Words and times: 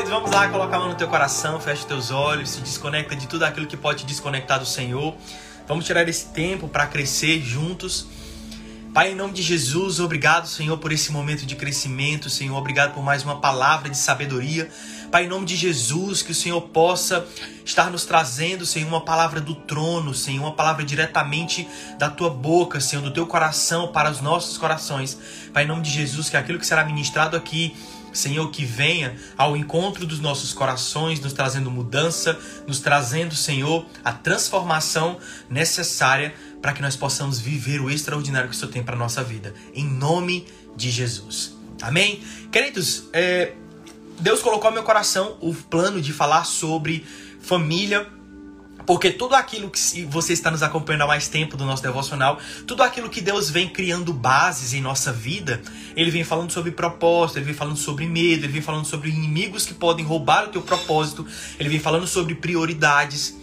Vamos 0.00 0.30
lá, 0.30 0.48
coloca 0.48 0.74
a 0.74 0.78
mão 0.78 0.88
no 0.88 0.94
teu 0.94 1.06
coração, 1.06 1.60
fecha 1.60 1.86
teus 1.86 2.10
olhos, 2.10 2.48
se 2.48 2.60
desconecta 2.62 3.14
de 3.14 3.28
tudo 3.28 3.44
aquilo 3.44 3.66
que 3.66 3.76
pode 3.76 4.00
te 4.00 4.06
desconectar 4.06 4.58
do 4.58 4.64
Senhor. 4.64 5.14
Vamos 5.68 5.84
tirar 5.84 6.08
esse 6.08 6.28
tempo 6.30 6.66
para 6.66 6.86
crescer 6.86 7.42
juntos. 7.42 8.06
Pai, 8.94 9.12
em 9.12 9.14
nome 9.14 9.34
de 9.34 9.42
Jesus, 9.42 10.00
obrigado, 10.00 10.48
Senhor, 10.48 10.78
por 10.78 10.92
esse 10.92 11.12
momento 11.12 11.44
de 11.44 11.54
crescimento, 11.56 12.30
Senhor. 12.30 12.56
Obrigado 12.56 12.94
por 12.94 13.02
mais 13.02 13.22
uma 13.22 13.38
palavra 13.38 13.90
de 13.90 13.96
sabedoria. 13.98 14.70
Pai, 15.10 15.26
em 15.26 15.28
nome 15.28 15.44
de 15.44 15.56
Jesus, 15.56 16.22
que 16.22 16.32
o 16.32 16.34
Senhor 16.34 16.60
possa 16.62 17.26
estar 17.62 17.90
nos 17.90 18.06
trazendo, 18.06 18.64
Senhor, 18.64 18.88
uma 18.88 19.02
palavra 19.02 19.42
do 19.42 19.54
trono, 19.54 20.14
Senhor, 20.14 20.42
uma 20.42 20.54
palavra 20.54 20.86
diretamente 20.86 21.68
da 21.98 22.08
tua 22.08 22.30
boca, 22.30 22.80
Senhor, 22.80 23.02
do 23.02 23.10
teu 23.10 23.26
coração 23.26 23.92
para 23.92 24.10
os 24.10 24.22
nossos 24.22 24.56
corações. 24.56 25.18
Pai, 25.52 25.64
em 25.64 25.66
nome 25.66 25.82
de 25.82 25.90
Jesus, 25.90 26.30
que 26.30 26.36
aquilo 26.38 26.58
que 26.58 26.66
será 26.66 26.82
ministrado 26.82 27.36
aqui 27.36 27.76
Senhor, 28.12 28.50
que 28.50 28.64
venha 28.64 29.16
ao 29.36 29.56
encontro 29.56 30.06
dos 30.06 30.20
nossos 30.20 30.52
corações, 30.52 31.20
nos 31.20 31.32
trazendo 31.32 31.70
mudança, 31.70 32.38
nos 32.66 32.80
trazendo, 32.80 33.34
Senhor, 33.34 33.86
a 34.04 34.12
transformação 34.12 35.18
necessária 35.48 36.34
para 36.60 36.72
que 36.72 36.82
nós 36.82 36.96
possamos 36.96 37.40
viver 37.40 37.80
o 37.80 37.90
extraordinário 37.90 38.48
que 38.48 38.54
o 38.54 38.58
Senhor 38.58 38.70
tem 38.70 38.82
para 38.82 38.94
a 38.94 38.98
nossa 38.98 39.22
vida. 39.22 39.54
Em 39.74 39.84
nome 39.84 40.46
de 40.76 40.90
Jesus. 40.90 41.56
Amém? 41.80 42.22
Queridos, 42.50 43.04
é, 43.12 43.54
Deus 44.20 44.40
colocou 44.40 44.70
no 44.70 44.74
meu 44.74 44.84
coração 44.84 45.36
o 45.40 45.52
plano 45.52 46.00
de 46.00 46.12
falar 46.12 46.44
sobre 46.44 47.04
família 47.40 48.06
porque 48.86 49.10
tudo 49.10 49.34
aquilo 49.34 49.70
que 49.70 50.04
você 50.04 50.32
está 50.32 50.50
nos 50.50 50.62
acompanhando 50.62 51.02
há 51.02 51.06
mais 51.06 51.28
tempo 51.28 51.56
do 51.56 51.64
nosso 51.64 51.82
devocional, 51.82 52.38
tudo 52.66 52.82
aquilo 52.82 53.08
que 53.08 53.20
Deus 53.20 53.50
vem 53.50 53.68
criando 53.68 54.12
bases 54.12 54.74
em 54.74 54.80
nossa 54.80 55.12
vida, 55.12 55.60
ele 55.96 56.10
vem 56.10 56.24
falando 56.24 56.50
sobre 56.50 56.70
propósito, 56.70 57.38
ele 57.38 57.46
vem 57.46 57.54
falando 57.54 57.76
sobre 57.76 58.06
medo, 58.06 58.44
ele 58.44 58.52
vem 58.52 58.62
falando 58.62 58.84
sobre 58.84 59.10
inimigos 59.10 59.64
que 59.64 59.74
podem 59.74 60.04
roubar 60.04 60.44
o 60.44 60.48
teu 60.48 60.62
propósito, 60.62 61.26
ele 61.58 61.68
vem 61.68 61.80
falando 61.80 62.06
sobre 62.06 62.34
prioridades. 62.34 63.36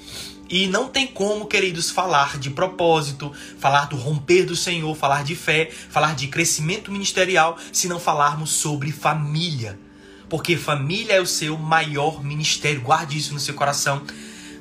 E 0.50 0.66
não 0.66 0.88
tem 0.88 1.06
como, 1.06 1.46
queridos, 1.46 1.92
falar 1.92 2.40
de 2.40 2.50
propósito, 2.50 3.32
falar 3.60 3.86
do 3.86 3.96
romper 3.96 4.46
do 4.46 4.56
Senhor, 4.56 4.96
falar 4.96 5.24
de 5.24 5.36
fé, 5.36 5.70
falar 5.90 6.16
de 6.16 6.28
crescimento 6.28 6.92
ministerial, 6.92 7.56
se 7.72 7.88
não 7.88 8.00
falarmos 8.00 8.50
sobre 8.50 8.92
família. 8.92 9.80
Porque 10.28 10.58
família 10.58 11.14
é 11.14 11.22
o 11.22 11.26
seu 11.26 11.56
maior 11.56 12.24
ministério. 12.24 12.82
Guarde 12.82 13.18
isso 13.18 13.32
no 13.32 13.40
seu 13.40 13.54
coração. 13.54 14.02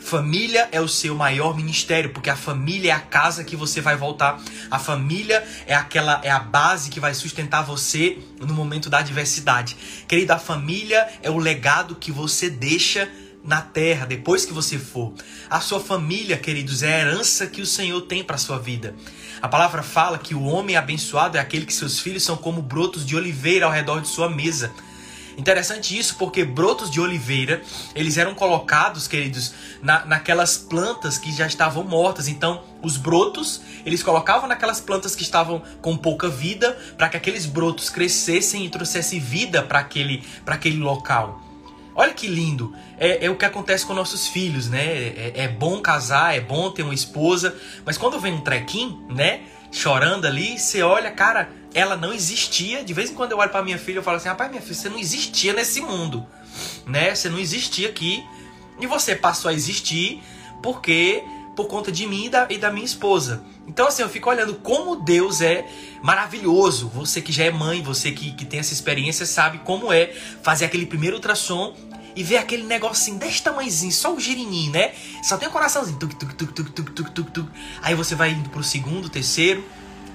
Família 0.09 0.71
é 0.73 0.81
o 0.81 0.89
seu 0.89 1.15
maior 1.15 1.55
ministério, 1.55 2.09
porque 2.15 2.31
a 2.31 2.35
família 2.35 2.93
é 2.93 2.95
a 2.95 2.99
casa 2.99 3.45
que 3.45 3.55
você 3.55 3.83
vai 3.83 3.95
voltar. 3.95 4.41
A 4.71 4.79
família 4.79 5.47
é 5.67 5.75
aquela 5.75 6.19
é 6.25 6.31
a 6.31 6.39
base 6.39 6.89
que 6.89 6.99
vai 6.99 7.13
sustentar 7.13 7.61
você 7.61 8.17
no 8.41 8.55
momento 8.55 8.89
da 8.89 9.01
adversidade. 9.01 9.77
Querida, 10.09 10.37
a 10.37 10.39
família 10.39 11.07
é 11.23 11.29
o 11.29 11.37
legado 11.37 11.95
que 11.95 12.11
você 12.11 12.49
deixa 12.49 13.07
na 13.45 13.61
terra 13.61 14.07
depois 14.07 14.47
que 14.47 14.53
você 14.55 14.79
for. 14.79 15.13
A 15.51 15.61
sua 15.61 15.79
família, 15.79 16.39
queridos, 16.39 16.83
é 16.83 16.95
a 16.95 17.01
herança 17.01 17.47
que 17.47 17.61
o 17.61 17.67
Senhor 17.67 18.01
tem 18.01 18.25
para 18.25 18.39
sua 18.39 18.59
vida. 18.59 18.95
A 19.43 19.49
palavra 19.49 19.83
fala 19.83 20.17
que 20.17 20.35
o 20.35 20.45
homem 20.45 20.75
abençoado 20.75 21.37
é 21.37 21.41
aquele 21.41 21.67
que 21.67 21.75
seus 21.75 22.01
filhos 22.01 22.23
são 22.23 22.39
como 22.39 22.63
brotos 22.63 23.05
de 23.05 23.15
oliveira 23.15 23.67
ao 23.67 23.73
redor 23.73 24.01
de 24.01 24.09
sua 24.09 24.31
mesa. 24.31 24.73
Interessante 25.39 25.97
isso 25.97 26.17
porque 26.17 26.45
brotos 26.45 26.91
de 26.91 27.01
oliveira, 27.01 27.63
eles 27.95 28.19
eram 28.19 28.35
colocados, 28.35 29.07
queridos, 29.07 29.55
na, 29.81 30.05
naquelas 30.05 30.57
plantas 30.57 31.17
que 31.17 31.31
já 31.31 31.47
estavam 31.47 31.85
mortas. 31.85 32.27
Então, 32.27 32.61
os 32.83 32.97
brotos, 32.97 33.61
eles 33.87 34.03
colocavam 34.03 34.49
naquelas 34.49 34.81
plantas 34.81 35.15
que 35.15 35.23
estavam 35.23 35.63
com 35.81 35.97
pouca 35.97 36.29
vida, 36.29 36.77
para 36.97 37.09
que 37.09 37.17
aqueles 37.17 37.47
brotos 37.47 37.89
crescessem 37.89 38.67
e 38.67 38.69
trouxessem 38.69 39.21
vida 39.21 39.63
para 39.63 39.79
aquele, 39.79 40.25
aquele 40.45 40.79
local. 40.79 41.41
Olha 41.95 42.13
que 42.13 42.27
lindo. 42.27 42.75
É, 42.99 43.27
é, 43.27 43.31
o 43.31 43.37
que 43.37 43.45
acontece 43.45 43.87
com 43.87 43.95
nossos 43.95 44.27
filhos, 44.27 44.69
né? 44.69 44.85
É, 44.85 45.33
é, 45.37 45.49
bom 45.49 45.81
casar, 45.81 46.37
é 46.37 46.41
bom 46.41 46.69
ter 46.73 46.83
uma 46.83 46.95
esposa, 46.95 47.57
mas 47.85 47.97
quando 47.97 48.19
vem 48.19 48.35
um 48.35 48.41
trequim, 48.41 49.05
né? 49.09 49.43
Chorando 49.71 50.27
ali, 50.27 50.59
você 50.59 50.83
olha, 50.83 51.13
cara, 51.13 51.49
ela 51.75 51.97
não 51.97 52.13
existia. 52.13 52.85
De 52.85 52.93
vez 52.93 53.11
em 53.11 53.15
quando 53.15 53.33
eu 53.33 53.39
olho 53.39 53.51
para 53.51 53.63
minha 53.63 53.79
filha, 53.79 53.99
eu 53.99 54.03
falo 54.03 54.17
assim: 54.17 54.29
"Rapaz, 54.29 54.51
minha 54.51 54.63
filha, 54.63 54.75
você 54.75 54.89
não 54.89 54.99
existia 54.99 55.53
nesse 55.53 55.81
mundo", 55.81 56.27
né? 56.87 57.15
Você 57.15 57.29
não 57.29 57.39
existia 57.39 57.89
aqui 57.89 58.25
e 58.81 58.87
você 58.87 59.15
passou 59.15 59.51
a 59.51 59.55
existir 59.55 60.23
porque 60.63 61.23
por 61.55 61.67
conta 61.67 61.91
de 61.91 62.07
mim 62.07 62.27
e 62.27 62.29
da, 62.29 62.47
e 62.49 62.57
da 62.57 62.71
minha 62.71 62.87
esposa. 62.87 63.43
Então, 63.67 63.89
assim, 63.89 64.03
eu 64.03 64.09
fico 64.09 64.31
olhando 64.31 64.55
como 64.55 64.95
Deus 64.95 65.41
é 65.41 65.67
maravilhoso. 66.01 66.89
Você 66.91 67.21
que 67.21 67.33
já 67.33 67.45
é 67.45 67.51
mãe, 67.51 67.83
você 67.83 68.13
que, 68.13 68.31
que 68.31 68.45
tem 68.45 68.61
essa 68.61 68.73
experiência, 68.73 69.27
sabe 69.27 69.59
como 69.59 69.93
é 69.93 70.07
fazer 70.41 70.67
aquele 70.67 70.87
primeiro 70.87 71.17
ultrassom 71.17 71.75
e 72.15 72.23
ver 72.23 72.37
aquele 72.37 72.63
negocinho 72.63 73.19
desse 73.19 73.43
tamanhozinho, 73.43 73.93
só 73.93 74.15
o 74.15 74.21
girininho, 74.21 74.73
né? 74.73 74.93
Só 75.23 75.37
tem 75.37 75.49
o 75.49 75.51
um 75.51 75.53
coraçãozinho. 75.53 75.99
Tuc, 75.99 76.15
tuc, 76.15 76.33
tuc, 76.35 76.53
tuc, 76.53 76.71
tuc, 76.71 76.91
tuc, 76.93 77.11
tuc, 77.11 77.31
tuc. 77.33 77.49
Aí 77.83 77.95
você 77.95 78.15
vai 78.15 78.31
indo 78.31 78.49
pro 78.51 78.63
segundo, 78.63 79.09
terceiro 79.09 79.65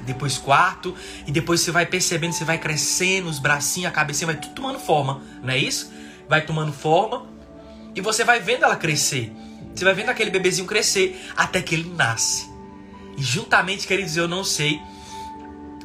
depois 0.05 0.37
quarto, 0.37 0.95
e 1.25 1.31
depois 1.31 1.61
você 1.61 1.71
vai 1.71 1.85
percebendo, 1.85 2.33
você 2.33 2.45
vai 2.45 2.57
crescendo, 2.57 3.29
os 3.29 3.39
bracinhos, 3.39 3.89
a 3.89 3.91
cabecinha 3.91 4.27
vai 4.27 4.35
tudo 4.35 4.53
tomando 4.53 4.79
forma, 4.79 5.21
não 5.41 5.53
é 5.53 5.57
isso? 5.57 5.91
Vai 6.27 6.45
tomando 6.45 6.71
forma 6.71 7.25
e 7.95 8.01
você 8.01 8.23
vai 8.23 8.39
vendo 8.39 8.63
ela 8.63 8.75
crescer. 8.75 9.31
Você 9.73 9.83
vai 9.83 9.93
vendo 9.93 10.09
aquele 10.09 10.29
bebezinho 10.29 10.67
crescer 10.67 11.19
até 11.35 11.61
que 11.61 11.75
ele 11.75 11.89
nasce. 11.95 12.49
E 13.17 13.23
juntamente, 13.23 13.87
queridos, 13.87 14.17
eu 14.17 14.27
não 14.27 14.43
sei 14.43 14.79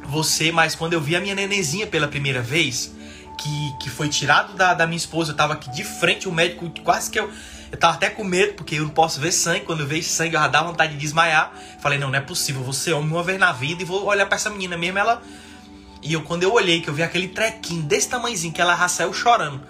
você, 0.05 0.51
mas 0.51 0.75
quando 0.75 0.93
eu 0.93 1.01
vi 1.01 1.15
a 1.15 1.21
minha 1.21 1.35
nenenzinha 1.35 1.85
pela 1.85 2.07
primeira 2.07 2.41
vez, 2.41 2.91
que, 3.37 3.77
que 3.79 3.89
foi 3.89 4.09
tirado 4.09 4.53
da, 4.55 4.73
da 4.73 4.85
minha 4.85 4.97
esposa, 4.97 5.31
eu 5.31 5.35
tava 5.35 5.53
aqui 5.53 5.69
de 5.71 5.83
frente, 5.83 6.27
o 6.27 6.31
médico 6.31 6.69
quase 6.83 7.09
que 7.09 7.19
eu 7.19 7.29
eu 7.71 7.77
tava 7.77 7.95
até 7.95 8.09
com 8.09 8.23
medo, 8.23 8.53
porque 8.53 8.75
eu 8.75 8.83
não 8.83 8.89
posso 8.89 9.19
ver 9.19 9.31
sangue. 9.31 9.61
Quando 9.61 9.81
eu 9.81 9.87
vejo 9.87 10.07
sangue, 10.07 10.35
eu 10.35 10.39
já 10.39 10.47
dá 10.47 10.63
vontade 10.63 10.93
de 10.93 10.99
desmaiar. 10.99 11.53
Falei, 11.79 11.99
não, 11.99 12.09
não 12.09 12.17
é 12.17 12.21
possível. 12.21 12.63
Vou 12.63 12.73
ser 12.73 12.93
homem 12.93 13.11
uma 13.11 13.23
vez 13.23 13.39
na 13.39 13.51
vida 13.51 13.81
e 13.81 13.85
vou 13.85 14.05
olhar 14.05 14.25
para 14.25 14.35
essa 14.35 14.49
menina 14.49 14.75
mesmo. 14.75 14.97
Ela. 14.97 15.21
E 16.01 16.13
eu, 16.13 16.23
quando 16.23 16.43
eu 16.43 16.53
olhei, 16.53 16.81
que 16.81 16.89
eu 16.89 16.93
vi 16.93 17.03
aquele 17.03 17.27
trequinho 17.27 17.83
desse 17.83 18.09
tamanhozinho, 18.09 18.53
que 18.53 18.61
ela 18.61 18.75
já 18.75 18.87
saiu 18.87 19.13
chorando. 19.13 19.61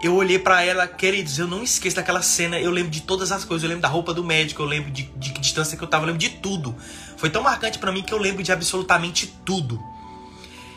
Eu 0.00 0.14
olhei 0.14 0.38
para 0.38 0.62
ela, 0.62 0.86
queridos, 0.86 1.38
eu 1.38 1.48
não 1.48 1.62
esqueço 1.62 1.96
daquela 1.96 2.22
cena. 2.22 2.58
Eu 2.58 2.70
lembro 2.70 2.90
de 2.90 3.02
todas 3.02 3.32
as 3.32 3.44
coisas. 3.44 3.64
Eu 3.64 3.68
lembro 3.68 3.82
da 3.82 3.88
roupa 3.88 4.14
do 4.14 4.24
médico, 4.24 4.62
eu 4.62 4.66
lembro 4.66 4.90
de, 4.90 5.02
de 5.02 5.32
que 5.32 5.40
distância 5.40 5.76
que 5.76 5.84
eu 5.84 5.88
tava, 5.88 6.04
eu 6.04 6.06
lembro 6.06 6.20
de 6.20 6.30
tudo. 6.30 6.74
Foi 7.16 7.28
tão 7.28 7.42
marcante 7.42 7.78
para 7.78 7.92
mim 7.92 8.02
que 8.02 8.14
eu 8.14 8.18
lembro 8.18 8.42
de 8.42 8.50
absolutamente 8.50 9.26
tudo. 9.44 9.78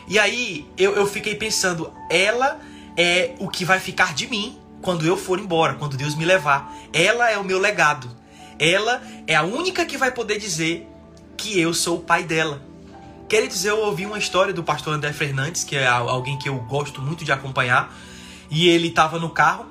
E 0.08 0.18
aí 0.18 0.66
eu, 0.76 0.94
eu 0.94 1.06
fiquei 1.06 1.36
pensando, 1.36 1.90
ela 2.10 2.60
é 2.96 3.34
o 3.38 3.48
que 3.48 3.64
vai 3.64 3.80
ficar 3.80 4.12
de 4.12 4.26
mim 4.26 4.58
quando 4.82 5.06
eu 5.06 5.16
for 5.16 5.38
embora, 5.38 5.74
quando 5.74 5.96
Deus 5.96 6.14
me 6.14 6.24
levar. 6.24 6.70
Ela 6.92 7.30
é 7.30 7.38
o 7.38 7.44
meu 7.44 7.58
legado. 7.58 8.10
Ela 8.58 9.02
é 9.26 9.34
a 9.34 9.42
única 9.42 9.86
que 9.86 9.96
vai 9.96 10.10
poder 10.10 10.38
dizer 10.38 10.86
que 11.36 11.58
eu 11.58 11.72
sou 11.72 11.98
o 11.98 12.00
pai 12.00 12.24
dela. 12.24 12.60
Queridos, 13.28 13.64
eu 13.64 13.78
ouvi 13.78 14.04
uma 14.04 14.18
história 14.18 14.52
do 14.52 14.62
pastor 14.62 14.92
André 14.92 15.12
Fernandes, 15.12 15.64
que 15.64 15.74
é 15.74 15.86
alguém 15.86 16.38
que 16.38 16.48
eu 16.48 16.56
gosto 16.56 17.00
muito 17.00 17.24
de 17.24 17.32
acompanhar, 17.32 17.94
e 18.50 18.68
ele 18.68 18.88
estava 18.88 19.18
no 19.18 19.30
carro 19.30 19.66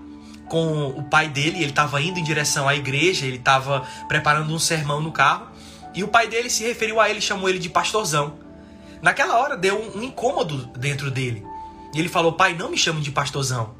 com 0.49 0.87
o 0.87 1.03
pai 1.03 1.29
dele, 1.29 1.57
ele 1.57 1.69
estava 1.69 2.01
indo 2.01 2.19
em 2.19 2.23
direção 2.23 2.67
à 2.67 2.75
igreja, 2.75 3.25
ele 3.25 3.37
estava 3.37 3.87
preparando 4.07 4.51
um 4.53 4.57
sermão 4.57 4.99
no 4.99 5.11
carro, 5.11 5.47
e 5.93 6.03
o 6.03 6.07
pai 6.07 6.27
dele 6.27 6.49
se 6.49 6.63
referiu 6.63 6.99
a 6.99 7.09
ele, 7.09 7.21
chamou 7.21 7.47
ele 7.47 7.59
de 7.59 7.69
pastorzão. 7.69 8.33
Naquela 9.01 9.37
hora 9.37 9.57
deu 9.57 9.79
um, 9.95 10.03
incômodo 10.03 10.65
dentro 10.77 11.09
dele. 11.11 11.45
E 11.93 11.99
ele 11.99 12.09
falou: 12.09 12.33
Pai, 12.33 12.53
não 12.53 12.69
me 12.69 12.77
chame 12.77 13.01
de 13.01 13.11
pastorzão. 13.11 13.75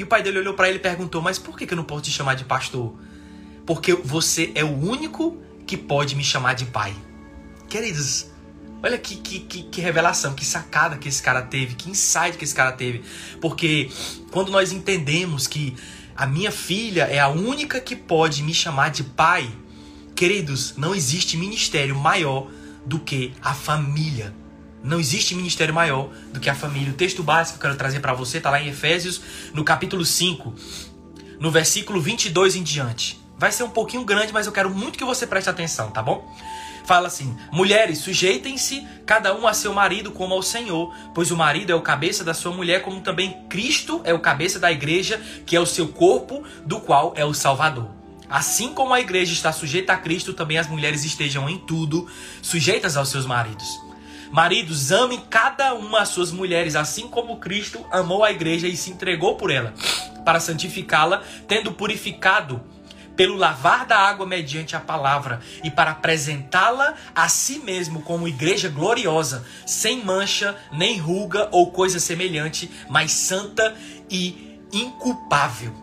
E 0.00 0.02
o 0.02 0.06
pai 0.06 0.22
dele 0.22 0.38
olhou 0.38 0.54
para 0.54 0.66
ele 0.66 0.78
e 0.78 0.80
perguntou: 0.80 1.20
Mas 1.20 1.38
por 1.38 1.58
que 1.58 1.70
eu 1.70 1.76
não 1.76 1.84
posso 1.84 2.04
te 2.04 2.10
chamar 2.10 2.34
de 2.34 2.42
pastor? 2.42 2.94
Porque 3.66 3.92
você 3.92 4.50
é 4.54 4.64
o 4.64 4.74
único 4.74 5.36
que 5.66 5.76
pode 5.76 6.16
me 6.16 6.24
chamar 6.24 6.54
de 6.54 6.64
pai. 6.64 6.96
Queridos, 7.68 8.28
olha 8.82 8.96
que, 8.96 9.16
que, 9.16 9.40
que, 9.40 9.62
que, 9.64 9.80
revelação, 9.82 10.32
que 10.32 10.42
sacada 10.42 10.96
que 10.96 11.06
esse 11.06 11.22
cara 11.22 11.42
teve, 11.42 11.74
que 11.74 11.90
insight 11.90 12.38
que 12.38 12.44
esse 12.44 12.54
cara 12.54 12.72
teve. 12.72 13.02
Porque 13.42 13.90
quando 14.30 14.50
nós 14.50 14.72
entendemos 14.72 15.46
que 15.46 15.76
a 16.16 16.26
minha 16.26 16.50
filha 16.50 17.02
é 17.02 17.18
a 17.18 17.28
única 17.28 17.78
que 17.78 17.94
pode 17.94 18.42
me 18.42 18.54
chamar 18.54 18.90
de 18.90 19.04
pai, 19.04 19.52
queridos, 20.16 20.78
não 20.78 20.94
existe 20.94 21.36
ministério 21.36 21.94
maior 21.94 22.50
do 22.86 22.98
que 22.98 23.34
a 23.42 23.52
família. 23.52 24.34
Não 24.82 24.98
existe 24.98 25.34
ministério 25.34 25.74
maior 25.74 26.08
do 26.32 26.40
que 26.40 26.48
a 26.48 26.54
família. 26.54 26.90
O 26.90 26.96
texto 26.96 27.22
básico 27.22 27.58
que 27.58 27.66
eu 27.66 27.68
quero 27.68 27.78
trazer 27.78 28.00
para 28.00 28.14
você 28.14 28.38
está 28.38 28.50
lá 28.50 28.60
em 28.60 28.68
Efésios, 28.68 29.20
no 29.52 29.62
capítulo 29.62 30.04
5, 30.04 30.54
no 31.38 31.50
versículo 31.50 32.00
22 32.00 32.56
em 32.56 32.62
diante. 32.62 33.20
Vai 33.36 33.52
ser 33.52 33.62
um 33.62 33.70
pouquinho 33.70 34.04
grande, 34.04 34.32
mas 34.32 34.46
eu 34.46 34.52
quero 34.52 34.70
muito 34.70 34.98
que 34.98 35.04
você 35.04 35.26
preste 35.26 35.50
atenção, 35.50 35.90
tá 35.90 36.02
bom? 36.02 36.26
Fala 36.86 37.08
assim: 37.08 37.36
Mulheres, 37.52 37.98
sujeitem-se 37.98 38.86
cada 39.04 39.34
um 39.34 39.46
a 39.46 39.52
seu 39.52 39.72
marido 39.74 40.12
como 40.12 40.34
ao 40.34 40.42
Senhor, 40.42 40.94
pois 41.14 41.30
o 41.30 41.36
marido 41.36 41.70
é 41.70 41.74
o 41.74 41.82
cabeça 41.82 42.24
da 42.24 42.32
sua 42.32 42.52
mulher, 42.52 42.82
como 42.82 43.00
também 43.02 43.44
Cristo 43.48 44.00
é 44.04 44.14
o 44.14 44.18
cabeça 44.18 44.58
da 44.58 44.72
igreja, 44.72 45.20
que 45.44 45.54
é 45.54 45.60
o 45.60 45.66
seu 45.66 45.88
corpo, 45.88 46.42
do 46.64 46.80
qual 46.80 47.12
é 47.16 47.24
o 47.24 47.34
Salvador. 47.34 47.90
Assim 48.28 48.72
como 48.72 48.94
a 48.94 49.00
igreja 49.00 49.32
está 49.32 49.52
sujeita 49.52 49.92
a 49.92 49.98
Cristo, 49.98 50.32
também 50.32 50.56
as 50.56 50.68
mulheres 50.68 51.04
estejam 51.04 51.50
em 51.50 51.58
tudo 51.58 52.08
sujeitas 52.40 52.96
aos 52.96 53.08
seus 53.08 53.26
maridos 53.26 53.89
Maridos, 54.30 54.92
amem 54.92 55.20
cada 55.28 55.74
uma 55.74 56.00
as 56.00 56.10
suas 56.10 56.30
mulheres, 56.30 56.76
assim 56.76 57.08
como 57.08 57.38
Cristo 57.38 57.84
amou 57.90 58.22
a 58.22 58.30
igreja 58.30 58.68
e 58.68 58.76
se 58.76 58.90
entregou 58.90 59.36
por 59.36 59.50
ela, 59.50 59.74
para 60.24 60.38
santificá-la, 60.38 61.22
tendo 61.48 61.72
purificado 61.72 62.62
pelo 63.16 63.36
lavar 63.36 63.84
da 63.84 63.98
água 63.98 64.24
mediante 64.24 64.76
a 64.76 64.80
palavra, 64.80 65.40
e 65.64 65.70
para 65.70 65.90
apresentá-la 65.90 66.94
a 67.12 67.28
si 67.28 67.58
mesmo 67.58 68.02
como 68.02 68.28
igreja 68.28 68.68
gloriosa, 68.68 69.44
sem 69.66 70.04
mancha, 70.04 70.56
nem 70.72 70.96
ruga 70.96 71.48
ou 71.50 71.72
coisa 71.72 71.98
semelhante, 71.98 72.70
mas 72.88 73.10
santa 73.10 73.74
e 74.08 74.58
inculpável. 74.72 75.74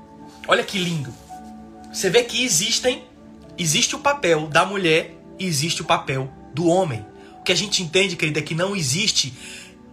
Olha 0.47 0.63
que 0.63 0.79
lindo. 0.79 1.13
Você 1.91 2.09
vê 2.09 2.23
que 2.23 2.44
existem, 2.44 3.03
existe 3.57 3.95
o 3.95 3.99
papel 3.99 4.47
da 4.47 4.65
mulher 4.65 5.13
e 5.38 5.45
existe 5.45 5.81
o 5.81 5.85
papel 5.85 6.31
do 6.53 6.65
homem. 6.67 7.05
Que 7.47 7.53
a 7.53 7.55
gente 7.55 7.81
entende, 7.81 8.17
querida, 8.17 8.39
é 8.39 8.41
que 8.41 8.53
não 8.53 8.75
existe 8.75 9.33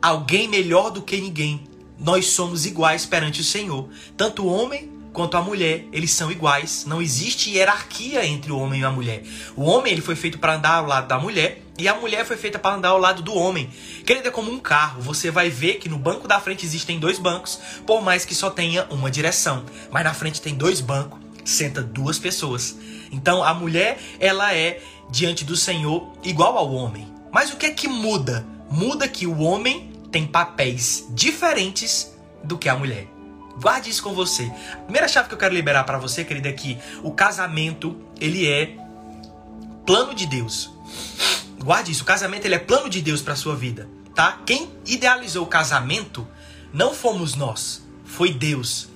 alguém 0.02 0.48
melhor 0.48 0.90
do 0.90 1.00
que 1.00 1.20
ninguém. 1.20 1.62
Nós 1.96 2.26
somos 2.26 2.66
iguais 2.66 3.06
perante 3.06 3.42
o 3.42 3.44
Senhor. 3.44 3.88
Tanto 4.16 4.42
o 4.42 4.48
homem 4.48 4.90
quanto 5.12 5.36
a 5.36 5.40
mulher, 5.40 5.86
eles 5.92 6.10
são 6.10 6.32
iguais. 6.32 6.84
Não 6.84 7.00
existe 7.00 7.50
hierarquia 7.50 8.26
entre 8.26 8.50
o 8.50 8.58
homem 8.58 8.80
e 8.80 8.84
a 8.84 8.90
mulher. 8.90 9.22
O 9.54 9.62
homem 9.66 9.92
ele 9.92 10.02
foi 10.02 10.16
feito 10.16 10.36
para 10.36 10.56
andar 10.56 10.78
ao 10.78 10.86
lado 10.86 11.06
da 11.06 11.16
mulher 11.16 11.62
e 11.78 11.86
a 11.86 11.94
mulher 11.94 12.26
foi 12.26 12.36
feita 12.36 12.58
para 12.58 12.74
andar 12.74 12.88
ao 12.88 12.98
lado 12.98 13.22
do 13.22 13.32
homem. 13.32 13.70
Querida, 14.04 14.30
é 14.30 14.32
como 14.32 14.50
um 14.50 14.58
carro. 14.58 15.00
Você 15.02 15.30
vai 15.30 15.48
ver 15.48 15.74
que 15.74 15.88
no 15.88 15.96
banco 15.96 16.26
da 16.26 16.40
frente 16.40 16.66
existem 16.66 16.98
dois 16.98 17.20
bancos, 17.20 17.60
por 17.86 18.02
mais 18.02 18.24
que 18.24 18.34
só 18.34 18.50
tenha 18.50 18.84
uma 18.90 19.12
direção. 19.12 19.64
Mas 19.92 20.02
na 20.02 20.12
frente 20.12 20.42
tem 20.42 20.56
dois 20.56 20.80
bancos, 20.80 21.20
senta 21.44 21.80
duas 21.80 22.18
pessoas. 22.18 22.76
Então 23.12 23.44
a 23.44 23.54
mulher, 23.54 24.00
ela 24.18 24.52
é 24.52 24.80
diante 25.08 25.44
do 25.44 25.54
Senhor 25.54 26.10
igual 26.24 26.58
ao 26.58 26.74
homem. 26.74 27.13
Mas 27.34 27.52
o 27.52 27.56
que 27.56 27.66
é 27.66 27.70
que 27.70 27.88
muda? 27.88 28.46
Muda 28.70 29.08
que 29.08 29.26
o 29.26 29.40
homem 29.40 29.92
tem 30.12 30.24
papéis 30.24 31.04
diferentes 31.10 32.14
do 32.44 32.56
que 32.56 32.68
a 32.68 32.76
mulher. 32.76 33.08
Guarde 33.60 33.90
isso 33.90 34.04
com 34.04 34.14
você. 34.14 34.44
A 34.72 34.76
primeira 34.76 35.08
chave 35.08 35.26
que 35.26 35.34
eu 35.34 35.38
quero 35.38 35.52
liberar 35.52 35.82
para 35.82 35.98
você, 35.98 36.22
querida, 36.24 36.48
é 36.48 36.52
que 36.52 36.78
o 37.02 37.10
casamento, 37.10 38.00
ele 38.20 38.48
é 38.48 38.76
plano 39.84 40.14
de 40.14 40.26
Deus. 40.26 40.70
Guarde 41.58 41.90
isso, 41.90 42.04
o 42.04 42.06
casamento 42.06 42.44
ele 42.44 42.54
é 42.54 42.58
plano 42.60 42.88
de 42.88 43.02
Deus 43.02 43.20
para 43.20 43.34
sua 43.34 43.56
vida, 43.56 43.88
tá? 44.14 44.38
Quem 44.46 44.70
idealizou 44.86 45.42
o 45.42 45.48
casamento 45.48 46.24
não 46.72 46.94
fomos 46.94 47.34
nós, 47.34 47.82
foi 48.04 48.32
Deus. 48.32 48.88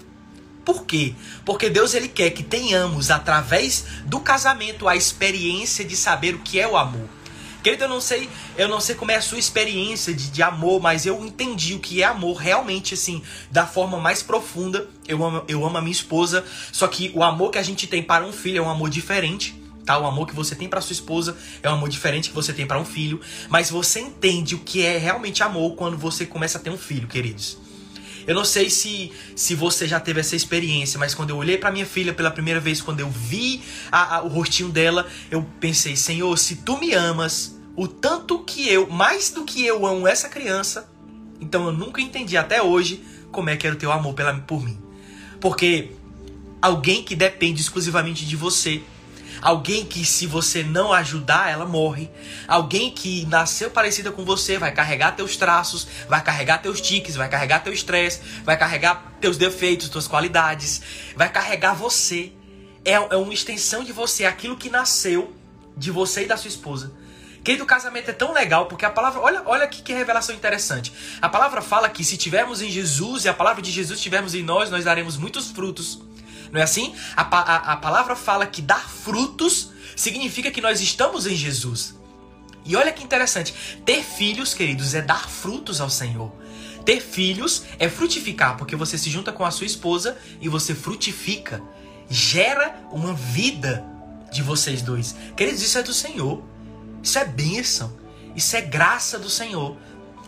Por 0.64 0.84
quê? 0.84 1.12
Porque 1.44 1.69
Deus 1.69 1.93
ele 1.93 2.06
quer 2.06 2.31
que 2.31 2.44
tenhamos 2.44 3.11
através 3.11 3.84
do 4.05 4.20
casamento 4.20 4.87
a 4.87 4.94
experiência 4.94 5.84
de 5.84 5.96
saber 5.96 6.37
o 6.37 6.41
que 6.41 6.61
é 6.61 6.69
o 6.69 6.76
amor. 6.76 7.18
Querido, 7.62 7.84
eu 7.84 7.88
não 7.88 8.00
sei, 8.00 8.28
eu 8.56 8.69
não 8.69 8.81
sei 8.81 8.94
como 8.94 9.10
é 9.10 9.16
a 9.16 9.20
sua 9.20 9.38
experiência 9.38 10.14
de, 10.14 10.31
de 10.31 10.43
amor, 10.43 10.81
mas 10.81 11.06
eu 11.06 11.25
entendi 11.25 11.75
o 11.75 11.81
que 11.81 12.02
é 12.02 12.06
amor 12.06 12.37
realmente, 12.37 12.94
assim, 12.94 13.22
da 13.50 13.66
forma 13.66 13.99
mais 13.99 14.22
profunda. 14.22 14.88
Eu 15.06 15.25
amo, 15.25 15.43
eu 15.49 15.64
amo 15.66 15.76
a 15.76 15.81
minha 15.81 15.93
esposa, 15.93 16.44
só 16.72 16.87
que 16.87 17.10
o 17.14 17.22
amor 17.22 17.50
que 17.50 17.58
a 17.58 17.62
gente 17.62 17.87
tem 17.87 18.02
para 18.02 18.25
um 18.25 18.32
filho 18.32 18.58
é 18.58 18.62
um 18.62 18.70
amor 18.70 18.88
diferente. 18.88 19.60
Tá? 19.84 19.99
O 19.99 20.06
amor 20.06 20.26
que 20.26 20.34
você 20.34 20.55
tem 20.55 20.69
para 20.69 20.82
sua 20.82 20.93
esposa 20.93 21.37
é 21.62 21.69
um 21.69 21.72
amor 21.72 21.88
diferente 21.88 22.28
que 22.28 22.34
você 22.34 22.52
tem 22.52 22.66
para 22.66 22.78
um 22.78 22.84
filho, 22.84 23.20
mas 23.49 23.70
você 23.70 24.00
entende 24.00 24.55
o 24.55 24.58
que 24.58 24.84
é 24.84 24.99
realmente 24.99 25.43
amor 25.43 25.76
quando 25.76 25.96
você 25.96 26.26
começa 26.26 26.58
a 26.58 26.60
ter 26.60 26.69
um 26.69 26.76
filho, 26.76 27.08
queridos. 27.08 27.56
Eu 28.29 28.35
não 28.35 28.45
sei 28.45 28.69
se, 28.69 29.11
se 29.35 29.55
você 29.55 29.89
já 29.89 29.99
teve 29.99 30.21
essa 30.21 30.37
experiência, 30.37 30.99
mas 30.99 31.15
quando 31.15 31.31
eu 31.31 31.37
olhei 31.39 31.57
para 31.57 31.73
minha 31.73 31.87
filha 31.87 32.13
pela 32.13 32.31
primeira 32.31 32.61
vez, 32.61 32.83
quando 32.83 33.01
eu 33.01 33.09
vi 33.09 33.63
a, 33.91 34.17
a, 34.17 34.23
o 34.23 34.29
rostinho 34.29 34.69
dela, 34.69 35.07
eu 35.31 35.43
pensei, 35.59 35.97
Senhor, 35.97 36.37
se 36.39 36.57
tu 36.57 36.77
me 36.77 36.93
amas 36.93 37.59
o 37.75 37.89
tanto 37.89 38.41
que 38.41 38.69
eu, 38.69 38.87
mais 38.87 39.31
do 39.31 39.47
que 39.47 39.65
eu 39.65 39.87
amo 39.87 40.07
essa 40.07 40.29
criança, 40.29 40.93
então 41.41 41.65
eu 41.65 41.73
nunca 41.73 42.03
entendi 42.03 42.37
até 42.37 42.61
hoje 42.63 43.03
como 43.33 43.49
é 43.49 43.57
que 43.57 43.67
era 43.67 43.75
o 43.75 43.79
teu 43.79 43.91
amor 43.91 44.13
pela, 44.13 44.35
por 44.35 44.63
mim. 44.63 44.79
Porque 45.41 45.93
alguém 46.61 47.03
que 47.03 47.17
depende 47.17 47.63
exclusivamente 47.63 48.27
de 48.27 48.37
você 48.37 48.83
Alguém 49.40 49.85
que, 49.85 50.05
se 50.05 50.26
você 50.26 50.62
não 50.62 50.93
ajudar, 50.93 51.50
ela 51.50 51.67
morre. 51.67 52.11
Alguém 52.46 52.90
que 52.90 53.25
nasceu 53.26 53.70
parecida 53.70 54.11
com 54.11 54.25
você 54.25 54.58
vai 54.58 54.73
carregar 54.73 55.12
teus 55.12 55.37
traços, 55.37 55.87
vai 56.08 56.23
carregar 56.23 56.58
teus 56.58 56.81
tiques, 56.81 57.17
vai 57.17 57.29
carregar 57.29 57.61
teu 57.61 57.73
estresse, 57.73 58.20
vai 58.44 58.56
carregar 58.56 59.12
teus 59.20 59.37
defeitos, 59.37 59.88
tuas 59.88 60.08
qualidades, 60.08 60.82
vai 61.17 61.31
carregar 61.31 61.75
você. 61.75 62.32
É, 62.85 62.93
é 62.93 63.17
uma 63.17 63.35
extensão 63.35 63.85
de 63.85 63.93
você, 63.93 64.25
aquilo 64.25 64.56
que 64.56 64.70
nasceu 64.70 65.35
de 65.76 65.91
você 65.91 66.25
e 66.25 66.26
da 66.26 66.37
sua 66.37 66.49
esposa. 66.49 66.93
Querido, 67.44 67.64
o 67.64 67.67
casamento 67.67 68.11
é 68.11 68.12
tão 68.12 68.32
legal 68.32 68.67
porque 68.67 68.84
a 68.84 68.91
palavra, 68.91 69.20
olha, 69.20 69.43
olha 69.46 69.67
que, 69.67 69.81
que 69.81 69.93
revelação 69.93 70.34
interessante. 70.34 70.93
A 71.23 71.29
palavra 71.29 71.62
fala 71.62 71.88
que 71.88 72.05
se 72.05 72.17
tivermos 72.17 72.61
em 72.61 72.70
Jesus 72.70 73.25
e 73.25 73.29
a 73.29 73.34
palavra 73.34 73.62
de 73.62 73.70
Jesus 73.70 74.00
tivermos 74.00 74.34
em 74.34 74.43
nós, 74.43 74.70
nós 74.70 74.84
daremos 74.84 75.17
muitos 75.17 75.50
frutos. 75.50 76.00
Não 76.53 76.61
é 76.61 76.65
assim? 76.65 76.95
A, 77.17 77.23
a, 77.23 77.73
a 77.73 77.77
palavra 77.77 78.17
fala 78.17 78.47
que 78.47 78.62
dar 78.62 78.89
frutos 78.89 79.71
significa 79.97 80.50
que 80.50 80.61
nós 80.61 80.81
estamos 80.81 81.27
em 81.27 81.35
Jesus. 81.35 81.97
E 82.65 82.77
olha 82.77 82.93
que 82.93 83.03
interessante, 83.03 83.55
ter 83.85 84.03
filhos, 84.03 84.53
queridos, 84.53 84.95
é 84.95 85.00
dar 85.00 85.29
frutos 85.29 85.81
ao 85.81 85.89
Senhor. 85.89 86.33
Ter 86.85 87.00
filhos 87.00 87.65
é 87.79 87.89
frutificar, 87.89 88.56
porque 88.56 88.77
você 88.77 88.97
se 88.97 89.11
junta 89.11 89.33
com 89.33 89.45
a 89.45 89.50
sua 89.50 89.67
esposa 89.67 90.17
e 90.41 90.49
você 90.49 90.75
frutifica. 90.75 91.62
Gera 92.11 92.75
uma 92.91 93.12
vida 93.12 93.85
de 94.31 94.43
vocês 94.43 94.83
dois. 94.83 95.15
Queridos, 95.37 95.62
isso 95.62 95.79
é 95.79 95.83
do 95.83 95.93
Senhor. 95.93 96.43
Isso 97.03 97.19
é 97.19 97.25
bênção. 97.25 97.93
Isso 98.35 98.56
é 98.56 98.61
graça 98.61 99.19
do 99.19 99.29
Senhor. 99.29 99.77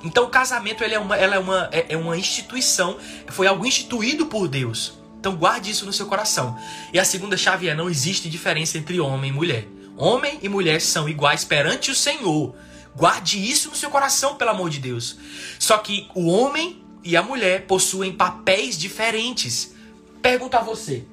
Então 0.02 0.25
o 0.25 0.28
casamento 0.28 0.82
ele 0.82 0.94
é, 0.94 0.99
uma, 0.99 1.16
ela 1.16 1.34
é, 1.34 1.38
uma, 1.38 1.69
é, 1.73 1.87
é 1.90 1.96
uma 1.96 2.16
instituição, 2.16 2.96
foi 3.28 3.46
algo 3.46 3.66
instituído 3.66 4.26
por 4.26 4.49
Deus. 4.49 5.00
Então 5.20 5.37
guarde 5.37 5.70
isso 5.70 5.84
no 5.84 5.93
seu 5.93 6.06
coração. 6.06 6.58
E 6.93 6.99
a 6.99 7.05
segunda 7.05 7.37
chave 7.37 7.69
é: 7.69 7.75
não 7.75 7.90
existe 7.90 8.28
diferença 8.31 8.78
entre 8.78 8.99
homem 8.99 9.31
e 9.31 9.34
mulher. 9.34 9.69
Homem 9.96 10.38
e 10.43 10.49
mulher 10.49 10.81
são 10.81 11.06
iguais 11.06 11.44
perante 11.44 11.90
o 11.90 11.94
Senhor. 11.94 12.56
Guarde 12.96 13.38
isso 13.38 13.69
no 13.69 13.76
seu 13.76 13.90
coração, 13.90 14.34
pelo 14.34 14.50
amor 14.50 14.70
de 14.70 14.78
Deus. 14.78 15.19
Só 15.58 15.76
que 15.76 16.08
o 16.14 16.26
homem 16.26 16.82
e 17.05 17.17
a 17.17 17.22
mulher 17.22 17.67
possuem 17.67 18.12
papéis 18.12 18.78
diferentes. 18.78 19.75
Pergunto 20.22 20.56
a 20.56 20.61
você. 20.61 21.05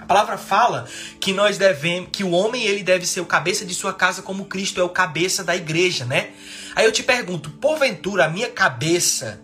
A 0.00 0.04
palavra 0.04 0.36
fala 0.36 0.88
que 1.20 1.32
nós 1.32 1.56
devemos, 1.56 2.10
que 2.12 2.24
o 2.24 2.30
homem 2.30 2.64
ele 2.64 2.82
deve 2.82 3.06
ser 3.06 3.20
o 3.20 3.26
cabeça 3.26 3.64
de 3.64 3.74
sua 3.74 3.94
casa 3.94 4.22
como 4.22 4.44
Cristo 4.44 4.80
é 4.80 4.84
o 4.84 4.88
cabeça 4.88 5.42
da 5.42 5.56
igreja, 5.56 6.04
né? 6.04 6.30
Aí 6.74 6.84
eu 6.84 6.92
te 6.92 7.02
pergunto, 7.02 7.50
porventura 7.50 8.24
a 8.24 8.28
minha 8.28 8.50
cabeça 8.50 9.40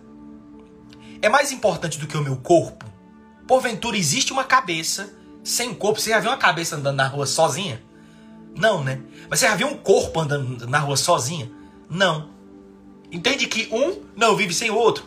é 1.21 1.29
mais 1.29 1.53
importante 1.53 1.97
do 1.97 2.05
que 2.05 2.17
o 2.17 2.21
meu 2.21 2.35
corpo? 2.35 2.92
Porventura 3.47 3.97
existe 3.97 4.31
uma 4.31 4.43
cabeça 4.43 5.13
sem 5.43 5.73
corpo. 5.73 5.99
Você 5.99 6.09
já 6.11 6.19
viu 6.19 6.29
uma 6.29 6.37
cabeça 6.37 6.75
andando 6.75 6.95
na 6.95 7.07
rua 7.07 7.25
sozinha? 7.25 7.83
Não, 8.55 8.83
né? 8.83 9.01
Mas 9.29 9.39
você 9.39 9.47
já 9.47 9.55
viu 9.55 9.67
um 9.67 9.77
corpo 9.77 10.19
andando 10.19 10.67
na 10.67 10.79
rua 10.79 10.95
sozinha? 10.95 11.51
Não. 11.89 12.29
Entende 13.11 13.47
que 13.47 13.67
um 13.71 14.01
não 14.15 14.35
vive 14.35 14.53
sem 14.53 14.69
o 14.69 14.75
outro. 14.75 15.03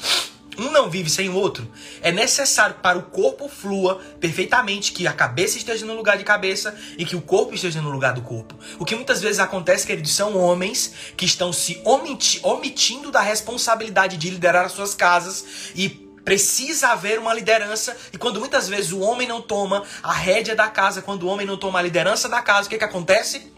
Um 0.59 0.71
não 0.71 0.88
vive 0.88 1.11
sem 1.11 1.28
o 1.28 1.35
outro. 1.35 1.71
É 2.00 2.11
necessário 2.11 2.76
para 2.76 2.99
o 2.99 3.02
corpo 3.02 3.49
flua 3.49 4.00
perfeitamente 4.19 4.93
que 4.93 5.07
a 5.07 5.12
cabeça 5.12 5.59
esteja 5.59 5.85
no 5.85 5.95
lugar 5.95 6.16
de 6.16 6.25
cabeça 6.25 6.75
e 6.97 7.05
que 7.05 7.14
o 7.14 7.21
corpo 7.21 7.55
esteja 7.55 7.83
no 7.83 7.90
lugar 7.90 8.14
do 8.14 8.23
corpo. 8.23 8.55
O 8.78 8.85
que 8.85 8.95
muitas 8.95 9.21
vezes 9.21 9.38
acontece, 9.38 9.87
queridos, 9.87 10.14
são 10.14 10.37
homens 10.37 10.93
que 11.16 11.26
estão 11.26 11.52
se 11.52 11.81
omitindo 11.85 13.11
da 13.11 13.21
responsabilidade 13.21 14.16
de 14.16 14.31
liderar 14.31 14.64
as 14.64 14.73
suas 14.73 14.95
casas 14.95 15.45
e 15.75 16.05
Precisa 16.26 16.88
haver 16.88 17.21
uma 17.21 17.33
liderança. 17.33 17.97
E 18.12 18.18
quando 18.18 18.40
muitas 18.40 18.68
vezes 18.68 18.90
o 18.90 18.99
homem 18.99 19.28
não 19.28 19.40
toma 19.40 19.85
a 20.02 20.12
rédea 20.12 20.56
da 20.56 20.66
casa, 20.66 21.00
quando 21.00 21.23
o 21.23 21.28
homem 21.28 21.47
não 21.47 21.56
toma 21.56 21.78
a 21.78 21.83
liderança 21.83 22.28
da 22.28 22.42
casa, 22.42 22.66
o 22.66 22.68
que, 22.68 22.78
que 22.78 22.83
acontece? 22.83 23.52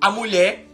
A 0.00 0.10
mulher 0.10 0.66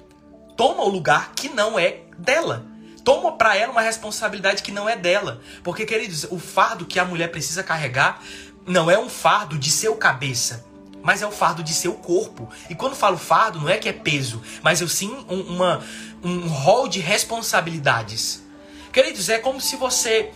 toma 0.57 0.85
o 0.85 0.89
lugar 0.89 1.33
que 1.35 1.49
não 1.49 1.77
é 1.77 2.03
dela. 2.17 2.65
Toma 3.05 3.33
para 3.33 3.57
ela 3.57 3.73
uma 3.73 3.81
responsabilidade 3.81 4.63
que 4.63 4.71
não 4.71 4.89
é 4.89 4.95
dela. 4.95 5.41
Porque, 5.65 5.85
queridos, 5.85 6.23
o 6.31 6.39
fardo 6.39 6.87
que 6.87 7.01
a 7.01 7.05
mulher 7.05 7.33
precisa 7.33 7.65
carregar 7.65 8.23
não 8.65 8.89
é 8.89 8.97
um 8.97 9.09
fardo 9.09 9.59
de 9.59 9.69
seu 9.69 9.97
cabeça, 9.97 10.65
mas 11.03 11.23
é 11.23 11.27
o 11.27 11.33
fardo 11.33 11.65
de 11.65 11.75
seu 11.75 11.95
corpo. 11.95 12.49
E 12.71 12.77
quando 12.77 12.95
falo 12.95 13.19
fardo, 13.19 13.59
não 13.59 13.69
é 13.69 13.79
que 13.79 13.89
é 13.89 13.93
peso, 13.93 14.41
mas 14.63 14.81
eu 14.81 14.87
sim 14.87 15.11
um, 15.29 15.41
uma, 15.41 15.83
um 16.23 16.47
rol 16.47 16.87
de 16.87 17.01
responsabilidades. 17.01 18.45
Queridos, 18.93 19.29
é 19.29 19.39
como 19.39 19.61
se 19.61 19.75
você 19.75 20.31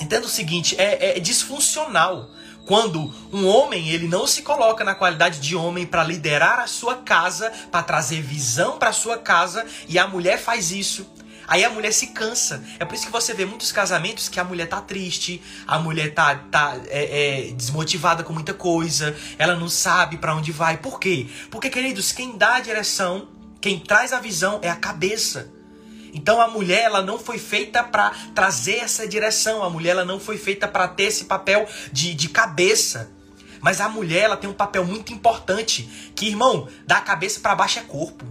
Entenda 0.00 0.26
o 0.26 0.30
seguinte, 0.30 0.74
é, 0.78 1.16
é 1.16 1.20
disfuncional 1.20 2.30
quando 2.66 3.12
um 3.32 3.46
homem 3.46 3.90
ele 3.90 4.08
não 4.08 4.26
se 4.26 4.42
coloca 4.42 4.84
na 4.84 4.94
qualidade 4.94 5.38
de 5.40 5.54
homem 5.54 5.86
para 5.86 6.02
liderar 6.02 6.58
a 6.58 6.66
sua 6.66 6.96
casa, 6.96 7.52
para 7.70 7.82
trazer 7.82 8.22
visão 8.22 8.78
para 8.78 8.92
sua 8.92 9.18
casa, 9.18 9.66
e 9.88 9.98
a 9.98 10.06
mulher 10.06 10.38
faz 10.38 10.70
isso. 10.70 11.06
Aí 11.46 11.62
a 11.62 11.68
mulher 11.68 11.92
se 11.92 12.08
cansa. 12.08 12.64
É 12.78 12.84
por 12.84 12.94
isso 12.94 13.06
que 13.06 13.12
você 13.12 13.34
vê 13.34 13.44
muitos 13.44 13.70
casamentos 13.70 14.28
que 14.30 14.40
a 14.40 14.44
mulher 14.44 14.66
tá 14.66 14.80
triste, 14.80 15.42
a 15.66 15.78
mulher 15.78 16.14
tá, 16.14 16.34
tá 16.50 16.76
é, 16.86 17.48
é, 17.48 17.52
desmotivada 17.52 18.22
com 18.22 18.32
muita 18.32 18.54
coisa, 18.54 19.14
ela 19.38 19.54
não 19.54 19.68
sabe 19.68 20.16
para 20.16 20.34
onde 20.34 20.50
vai. 20.50 20.78
Por 20.78 20.98
quê? 20.98 21.26
Porque, 21.50 21.68
queridos, 21.68 22.12
quem 22.12 22.36
dá 22.36 22.56
a 22.56 22.60
direção, 22.60 23.28
quem 23.60 23.78
traz 23.78 24.12
a 24.12 24.20
visão 24.20 24.58
é 24.62 24.70
a 24.70 24.76
cabeça. 24.76 25.52
Então 26.14 26.40
a 26.40 26.46
mulher 26.46 26.84
ela 26.84 27.02
não 27.02 27.18
foi 27.18 27.38
feita 27.38 27.82
para 27.82 28.10
trazer 28.34 28.76
essa 28.76 29.06
direção, 29.06 29.64
a 29.64 29.68
mulher 29.68 29.90
ela 29.90 30.04
não 30.04 30.20
foi 30.20 30.38
feita 30.38 30.68
para 30.68 30.86
ter 30.86 31.04
esse 31.04 31.24
papel 31.24 31.68
de, 31.92 32.14
de 32.14 32.28
cabeça. 32.28 33.10
Mas 33.60 33.80
a 33.80 33.88
mulher, 33.88 34.24
ela 34.24 34.36
tem 34.36 34.48
um 34.48 34.54
papel 34.54 34.84
muito 34.84 35.12
importante, 35.12 36.12
que, 36.14 36.28
irmão, 36.28 36.68
da 36.86 37.00
cabeça 37.00 37.40
para 37.40 37.54
baixo 37.54 37.78
é 37.78 37.82
corpo. 37.82 38.24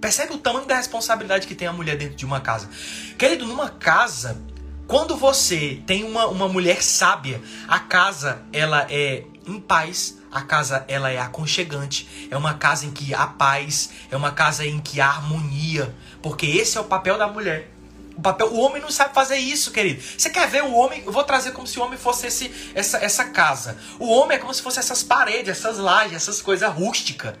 Percebe 0.00 0.34
o 0.34 0.38
tamanho 0.38 0.66
da 0.66 0.76
responsabilidade 0.76 1.46
que 1.46 1.54
tem 1.54 1.68
a 1.68 1.72
mulher 1.72 1.96
dentro 1.96 2.16
de 2.16 2.26
uma 2.26 2.40
casa. 2.40 2.68
Querido, 3.16 3.46
numa 3.46 3.70
casa, 3.70 4.42
quando 4.88 5.16
você 5.16 5.80
tem 5.86 6.02
uma, 6.02 6.26
uma 6.26 6.48
mulher 6.48 6.82
sábia, 6.82 7.40
a 7.68 7.78
casa, 7.78 8.42
ela 8.52 8.84
é 8.90 9.22
em 9.46 9.60
paz, 9.60 10.18
a 10.30 10.42
casa 10.42 10.84
ela 10.88 11.10
é 11.10 11.18
aconchegante, 11.18 12.28
é 12.30 12.36
uma 12.36 12.54
casa 12.54 12.86
em 12.86 12.90
que 12.90 13.14
há 13.14 13.26
paz, 13.26 13.90
é 14.10 14.16
uma 14.16 14.32
casa 14.32 14.64
em 14.64 14.80
que 14.80 15.00
há 15.00 15.08
harmonia, 15.08 15.94
porque 16.22 16.46
esse 16.46 16.78
é 16.78 16.80
o 16.80 16.84
papel 16.84 17.18
da 17.18 17.26
mulher. 17.26 17.70
O 18.16 18.20
papel, 18.20 18.48
o 18.48 18.60
homem 18.60 18.80
não 18.80 18.90
sabe 18.90 19.14
fazer 19.14 19.38
isso, 19.38 19.70
querido. 19.70 20.02
Você 20.02 20.28
quer 20.28 20.48
ver 20.48 20.62
o 20.62 20.72
homem? 20.74 21.02
Eu 21.04 21.12
vou 21.12 21.24
trazer 21.24 21.52
como 21.52 21.66
se 21.66 21.78
o 21.78 21.82
homem 21.82 21.98
fosse 21.98 22.26
esse, 22.26 22.52
essa, 22.74 22.98
essa 22.98 23.24
casa. 23.24 23.78
O 23.98 24.08
homem 24.10 24.36
é 24.36 24.40
como 24.40 24.52
se 24.52 24.60
fosse 24.60 24.78
essas 24.78 25.02
paredes, 25.02 25.48
essas 25.48 25.78
lajes, 25.78 26.16
essas 26.16 26.42
coisas 26.42 26.70
rústicas. 26.72 27.34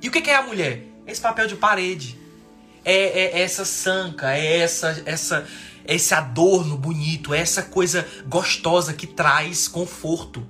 E 0.00 0.08
o 0.08 0.10
que 0.10 0.30
é 0.30 0.36
a 0.36 0.42
mulher? 0.42 0.84
Esse 1.06 1.20
papel 1.20 1.46
de 1.46 1.56
parede. 1.56 2.18
É, 2.84 3.38
é 3.38 3.42
essa 3.42 3.64
sanca, 3.64 4.36
é 4.36 4.58
essa, 4.58 5.02
essa, 5.06 5.46
esse 5.86 6.12
adorno 6.14 6.76
bonito, 6.76 7.32
é 7.32 7.38
essa 7.38 7.62
coisa 7.62 8.06
gostosa 8.26 8.92
que 8.92 9.06
traz 9.06 9.68
conforto. 9.68 10.46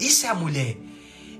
Isso 0.00 0.26
é 0.26 0.28
a 0.28 0.34
mulher. 0.34 0.76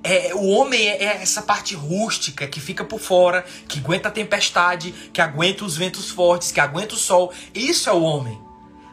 É, 0.02 0.34
o 0.34 0.46
homem 0.50 0.80
é, 0.86 1.02
é, 1.02 1.22
essa 1.22 1.42
parte 1.42 1.74
rústica 1.74 2.46
que 2.46 2.60
fica 2.60 2.84
por 2.84 3.00
fora, 3.00 3.44
que 3.66 3.80
aguenta 3.80 4.08
a 4.08 4.12
tempestade, 4.12 4.92
que 5.12 5.20
aguenta 5.20 5.64
os 5.64 5.76
ventos 5.76 6.10
fortes, 6.10 6.52
que 6.52 6.60
aguenta 6.60 6.94
o 6.94 6.98
sol. 6.98 7.32
Isso 7.54 7.90
é 7.90 7.92
o 7.92 8.02
homem. 8.02 8.38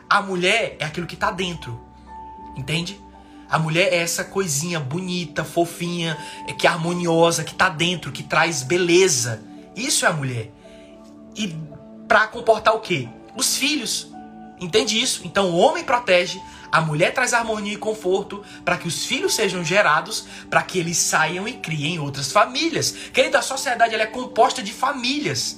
A 0.10 0.22
mulher 0.22 0.76
é 0.80 0.86
aquilo 0.86 1.06
que 1.06 1.16
está 1.16 1.30
dentro. 1.30 1.80
Entende? 2.56 3.00
A 3.50 3.60
mulher 3.60 3.94
é 3.94 3.98
essa 3.98 4.24
coisinha 4.24 4.80
bonita, 4.80 5.44
fofinha, 5.44 6.18
é 6.48 6.54
que 6.54 6.66
é 6.66 6.70
harmoniosa, 6.70 7.44
que 7.44 7.52
está 7.52 7.70
dentro, 7.70 8.12
que 8.12 8.24
traz 8.24 8.64
beleza. 8.64 9.44
Isso 9.76 10.06
é 10.06 10.10
a 10.10 10.14
mulher. 10.14 10.52
E 11.36 11.56
para 12.08 12.28
comportar 12.28 12.74
o 12.74 12.80
quê? 12.80 13.08
Os 13.36 13.56
filhos. 13.56 14.13
Entende 14.64 14.98
isso? 15.02 15.22
Então 15.26 15.50
o 15.52 15.58
homem 15.58 15.84
protege, 15.84 16.42
a 16.72 16.80
mulher 16.80 17.14
traz 17.14 17.34
harmonia 17.34 17.74
e 17.74 17.78
conforto 17.78 18.42
para 18.64 18.78
que 18.78 18.88
os 18.88 19.06
filhos 19.06 19.36
sejam 19.36 19.64
gerados, 19.64 20.26
para 20.50 20.64
que 20.64 20.80
eles 20.80 20.98
saiam 20.98 21.46
e 21.46 21.54
criem 21.54 22.00
outras 22.00 22.32
famílias. 22.32 22.96
Querida, 23.14 23.40
a 23.40 23.42
sociedade 23.42 23.94
ela 23.94 24.04
é 24.04 24.08
composta 24.08 24.64
de 24.64 24.72
famílias. 24.72 25.58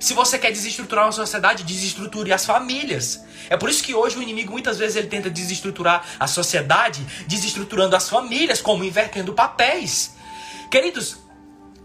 Se 0.00 0.14
você 0.14 0.36
quer 0.36 0.50
desestruturar 0.50 1.04
uma 1.04 1.12
sociedade, 1.12 1.62
desestruture 1.62 2.32
as 2.32 2.44
famílias. 2.44 3.20
É 3.48 3.56
por 3.56 3.70
isso 3.70 3.84
que 3.84 3.94
hoje 3.94 4.18
o 4.18 4.22
inimigo 4.22 4.50
muitas 4.50 4.78
vezes 4.78 4.96
ele 4.96 5.06
tenta 5.06 5.30
desestruturar 5.30 6.04
a 6.18 6.26
sociedade, 6.26 7.06
desestruturando 7.28 7.94
as 7.94 8.08
famílias, 8.08 8.60
como 8.60 8.82
invertendo 8.82 9.32
papéis. 9.32 10.14
Queridos, 10.70 11.18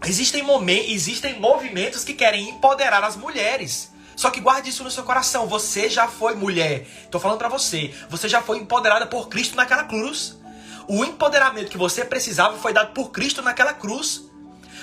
existem 0.04 0.42
momentos, 0.42 0.90
existem 0.90 1.38
movimentos 1.38 2.02
que 2.02 2.14
querem 2.14 2.48
empoderar 2.48 3.04
as 3.04 3.14
mulheres. 3.16 3.94
Só 4.16 4.30
que 4.30 4.40
guarde 4.40 4.70
isso 4.70 4.82
no 4.82 4.90
seu 4.90 5.04
coração. 5.04 5.46
Você 5.46 5.88
já 5.90 6.08
foi 6.08 6.34
mulher. 6.34 6.88
Tô 7.10 7.20
falando 7.20 7.38
para 7.38 7.48
você. 7.48 7.94
Você 8.08 8.28
já 8.28 8.40
foi 8.40 8.58
empoderada 8.58 9.06
por 9.06 9.28
Cristo 9.28 9.54
naquela 9.54 9.84
cruz. 9.84 10.36
O 10.88 11.04
empoderamento 11.04 11.70
que 11.70 11.76
você 11.76 12.04
precisava 12.04 12.56
foi 12.56 12.72
dado 12.72 12.92
por 12.94 13.10
Cristo 13.10 13.42
naquela 13.42 13.74
cruz. 13.74 14.24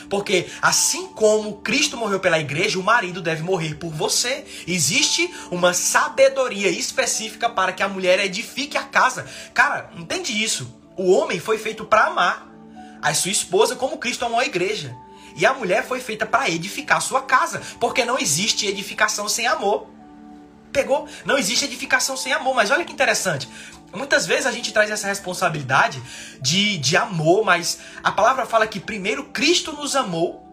Porque 0.10 0.48
assim 0.62 1.08
como 1.08 1.58
Cristo 1.62 1.98
morreu 1.98 2.20
pela 2.20 2.40
igreja, 2.40 2.78
o 2.78 2.84
marido 2.84 3.22
deve 3.22 3.42
morrer 3.42 3.76
por 3.76 3.90
você. 3.90 4.46
Existe 4.68 5.34
uma 5.50 5.74
sabedoria 5.74 6.70
específica 6.70 7.50
para 7.50 7.72
que 7.74 7.82
a 7.82 7.90
mulher 7.90 8.20
edifique 8.20 8.78
a 8.78 8.84
casa. 8.84 9.26
Cara, 9.54 9.90
entende 9.98 10.32
isso? 10.32 10.72
O 10.96 11.12
homem 11.12 11.40
foi 11.40 11.58
feito 11.58 11.86
para 11.86 12.06
amar 12.06 12.48
a 13.02 13.14
sua 13.14 13.32
esposa 13.32 13.76
como 13.76 13.98
Cristo 13.98 14.26
amou 14.26 14.40
a 14.40 14.46
igreja. 14.46 14.96
E 15.36 15.46
a 15.46 15.54
mulher 15.54 15.86
foi 15.86 16.00
feita 16.00 16.26
para 16.26 16.50
edificar 16.50 17.02
sua 17.02 17.22
casa, 17.22 17.62
porque 17.80 18.06
não 18.06 18.18
existe 18.18 18.68
edificação 18.68 19.28
sem 19.28 19.48
amor. 19.48 19.88
Pegou? 20.72 21.08
Não 21.26 21.38
existe 21.38 21.66
edificação 21.66 22.18
sem 22.18 22.34
amor. 22.34 22.56
Mas 22.56 22.72
olha 22.72 22.84
que 22.84 22.94
interessante. 22.94 23.48
Muitas 23.94 24.26
vezes 24.26 24.48
a 24.48 24.52
gente 24.52 24.74
traz 24.74 24.90
essa 24.90 25.08
responsabilidade 25.08 26.02
de, 26.42 26.78
de 26.78 26.98
amor, 26.98 27.46
mas 27.46 27.80
a 28.04 28.12
palavra 28.12 28.46
fala 28.46 28.66
que 28.66 28.80
primeiro 28.80 29.26
Cristo 29.26 29.72
nos 29.72 29.96
amou, 29.96 30.44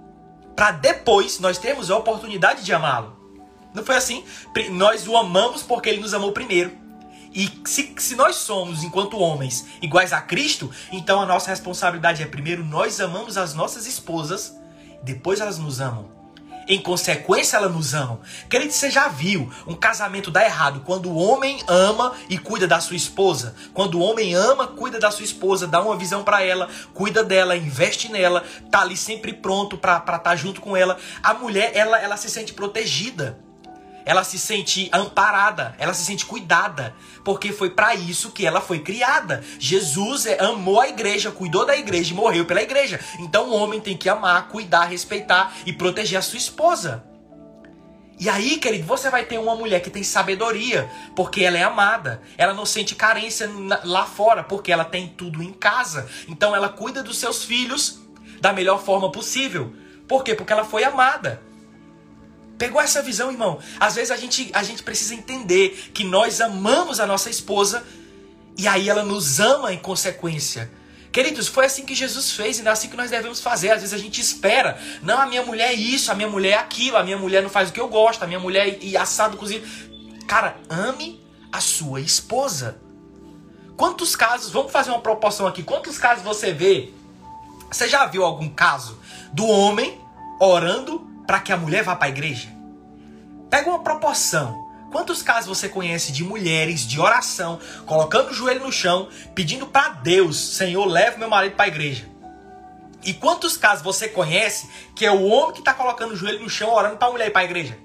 para 0.55 0.73
depois 0.73 1.39
nós 1.39 1.57
termos 1.57 1.91
a 1.91 1.97
oportunidade 1.97 2.63
de 2.63 2.73
amá-lo. 2.73 3.19
Não 3.73 3.85
foi 3.85 3.97
assim? 3.97 4.25
Nós 4.73 5.07
o 5.07 5.17
amamos 5.17 5.63
porque 5.63 5.89
ele 5.89 6.01
nos 6.01 6.13
amou 6.13 6.33
primeiro. 6.33 6.77
E 7.33 7.49
se, 7.65 7.95
se 7.97 8.17
nós 8.17 8.37
somos, 8.37 8.83
enquanto 8.83 9.17
homens, 9.17 9.65
iguais 9.81 10.13
a 10.13 10.21
Cristo, 10.21 10.71
então 10.91 11.21
a 11.21 11.27
nossa 11.27 11.51
responsabilidade 11.51 12.23
é 12.23 12.27
primeiro 12.27 12.65
nós 12.65 13.01
amamos 13.01 13.39
as 13.39 13.55
nossas 13.55 13.87
esposas 13.87 14.60
depois 15.03 15.41
elas 15.41 15.59
nos 15.59 15.81
amam. 15.81 16.21
Em 16.69 16.81
consequência, 16.81 17.57
elas 17.57 17.73
nos 17.73 17.95
amam. 17.95 18.21
Querido, 18.49 18.73
você 18.73 18.91
já 18.91 19.09
viu 19.09 19.51
um 19.67 19.75
casamento 19.75 20.31
dar 20.31 20.45
errado 20.45 20.83
quando 20.87 21.11
o 21.11 21.17
homem 21.17 21.61
ama 21.67 22.13
e 22.29 22.39
cuida 22.39 22.69
da 22.69 22.81
sua 22.81 22.95
esposa? 22.95 23.57
Quando 23.75 23.99
o 23.99 24.01
homem 24.01 24.35
ama, 24.35 24.69
cuida 24.69 25.01
da 25.01 25.11
sua 25.11 25.25
esposa, 25.25 25.67
dá 25.67 25.83
uma 25.83 25.97
visão 25.97 26.23
para 26.23 26.45
ela, 26.45 26.69
cuida 26.95 27.25
dela, 27.25 27.57
investe 27.57 28.09
nela, 28.09 28.45
tá 28.71 28.83
ali 28.83 28.97
sempre 28.97 29.33
pronto 29.33 29.77
para 29.77 29.97
estar 29.97 30.19
tá 30.21 30.37
junto 30.37 30.61
com 30.61 30.77
ela. 30.77 30.97
A 31.23 31.35
mulher, 31.35 31.73
ela, 31.75 31.99
ela 31.99 32.17
se 32.17 32.31
sente 32.31 32.53
protegida 32.53 33.37
ela 34.05 34.25
se 34.25 34.39
sente 34.39 34.89
amparada, 34.93 35.75
ela 35.79 35.95
se 35.95 36.05
sente 36.05 36.27
cuidada, 36.27 36.95
porque 37.25 37.53
foi 37.53 37.71
para 37.71 37.95
isso 37.95 38.31
que 38.31 38.47
ela 38.47 38.61
foi 38.61 38.81
criada. 38.81 39.43
Jesus 39.59 40.27
é, 40.27 40.43
amou 40.43 40.81
a 40.81 40.89
igreja, 40.89 41.31
cuidou 41.31 41.67
da 41.67 41.77
igreja 41.77 42.13
e 42.13 42.17
morreu 42.17 42.45
pela 42.45 42.63
igreja. 42.63 43.01
Então 43.19 43.51
o 43.51 43.55
homem 43.55 43.81
tem 43.81 43.97
que 43.97 44.09
amar, 44.09 44.49
cuidar, 44.49 44.85
respeitar 44.85 45.55
e 45.67 45.73
proteger 45.73 46.19
a 46.19 46.23
sua 46.23 46.39
esposa. 46.39 47.05
E 48.21 48.29
aí, 48.29 48.59
querido, 48.59 48.87
você 48.87 49.09
vai 49.09 49.25
ter 49.25 49.39
uma 49.39 49.55
mulher 49.57 49.81
que 49.81 49.89
tem 49.89 50.03
sabedoria, 50.03 50.91
porque 51.17 51.43
ela 51.43 51.57
é 51.57 51.63
amada. 51.63 52.21
Ela 52.37 52.53
não 52.53 52.67
sente 52.67 52.95
carência 52.95 53.49
lá 53.83 54.05
fora, 54.05 54.45
porque 54.45 54.71
ela 54.71 54.85
tem 54.85 55.09
tudo 55.09 55.43
em 55.43 55.55
casa. 55.55 56.07
Então 56.29 56.55
ela 56.55 56.69
cuida 56.69 57.03
dos 57.03 57.17
seus 57.17 57.45
filhos 57.45 57.99
da 58.39 58.53
melhor 58.53 58.83
forma 58.83 59.11
possível. 59.11 59.73
Por 60.07 60.23
quê? 60.23 60.35
Porque 60.35 60.53
ela 60.53 60.67
foi 60.67 60.85
amada. 60.85 61.41
Pegou 62.61 62.79
essa 62.79 63.01
visão, 63.01 63.33
irmão? 63.33 63.59
Às 63.81 63.95
vezes 63.95 64.11
a 64.11 64.19
gente, 64.19 64.51
a 64.53 64.63
gente 64.63 64.83
precisa 64.83 65.15
entender 65.15 65.91
que 65.95 66.05
nós 66.05 66.43
amamos 66.43 67.01
a 67.01 67.07
nossa 67.07 67.31
esposa 67.31 67.83
e 68.55 68.69
aí 68.69 68.91
ela 68.91 69.03
nos 69.03 69.41
ama 69.41 69.73
em 69.73 69.79
consequência. 69.79 70.71
Queridos, 71.11 71.49
foi 71.49 71.65
assim 71.65 71.87
que 71.87 71.95
Jesus 71.95 72.33
fez 72.33 72.59
e 72.59 72.69
é 72.69 72.71
assim 72.71 72.91
que 72.91 72.99
nós 72.99 73.11
devemos 73.11 73.41
fazer. 73.41 73.71
Às 73.71 73.81
vezes 73.81 73.95
a 73.95 73.97
gente 73.97 74.21
espera, 74.21 74.79
não, 75.03 75.19
a 75.19 75.25
minha 75.25 75.43
mulher 75.43 75.71
é 75.71 75.73
isso, 75.73 76.13
a 76.13 76.15
minha 76.15 76.29
mulher 76.29 76.51
é 76.51 76.59
aquilo, 76.59 76.99
a 76.99 77.03
minha 77.03 77.17
mulher 77.17 77.43
não 77.43 77.49
faz 77.49 77.71
o 77.71 77.73
que 77.73 77.81
eu 77.81 77.89
gosto, 77.89 78.25
a 78.25 78.27
minha 78.27 78.39
mulher 78.39 78.79
é 78.83 78.97
assado, 78.99 79.39
cozido. 79.39 79.67
Cara, 80.29 80.59
ame 80.69 81.19
a 81.51 81.63
sua 81.63 82.03
esposa. 82.03 82.79
Quantos 83.75 84.15
casos, 84.15 84.53
vamos 84.53 84.71
fazer 84.71 84.91
uma 84.91 85.01
proporção 85.01 85.47
aqui, 85.47 85.63
quantos 85.63 85.97
casos 85.97 86.23
você 86.23 86.53
vê? 86.53 86.93
Você 87.73 87.89
já 87.89 88.05
viu 88.05 88.23
algum 88.23 88.51
caso 88.51 89.01
do 89.33 89.47
homem 89.47 89.99
orando 90.39 91.10
para 91.31 91.39
que 91.39 91.53
a 91.53 91.57
mulher 91.57 91.85
vá 91.85 91.95
para 91.95 92.07
a 92.07 92.09
igreja? 92.09 92.49
Pega 93.49 93.71
uma 93.71 93.85
proporção. 93.85 94.53
Quantos 94.91 95.23
casos 95.23 95.47
você 95.47 95.69
conhece 95.69 96.11
de 96.11 96.25
mulheres 96.25 96.81
de 96.81 96.99
oração, 96.99 97.61
colocando 97.87 98.31
o 98.31 98.35
joelho 98.35 98.65
no 98.65 98.73
chão, 98.73 99.09
pedindo 99.33 99.65
para 99.65 99.91
Deus, 99.91 100.37
Senhor, 100.57 100.85
leve 100.87 101.21
meu 101.21 101.31
marido 101.31 101.55
para 101.55 101.67
a 101.67 101.69
igreja? 101.69 102.05
E 103.05 103.15
quantos 103.15 103.57
casos 103.57 103.85
você 103.85 104.09
conhece 104.09 104.69
que 104.97 105.07
é 105.07 105.13
o 105.13 105.23
homem 105.23 105.53
que 105.53 105.61
está 105.61 105.73
colocando 105.73 106.15
o 106.15 106.17
joelho 106.17 106.41
no 106.41 106.51
chão, 106.51 106.75
orando 106.75 106.97
para 106.97 107.07
a 107.07 107.13
mulher 107.13 107.29
ir 107.29 107.31
para 107.31 107.43
a 107.43 107.45
igreja? 107.45 107.79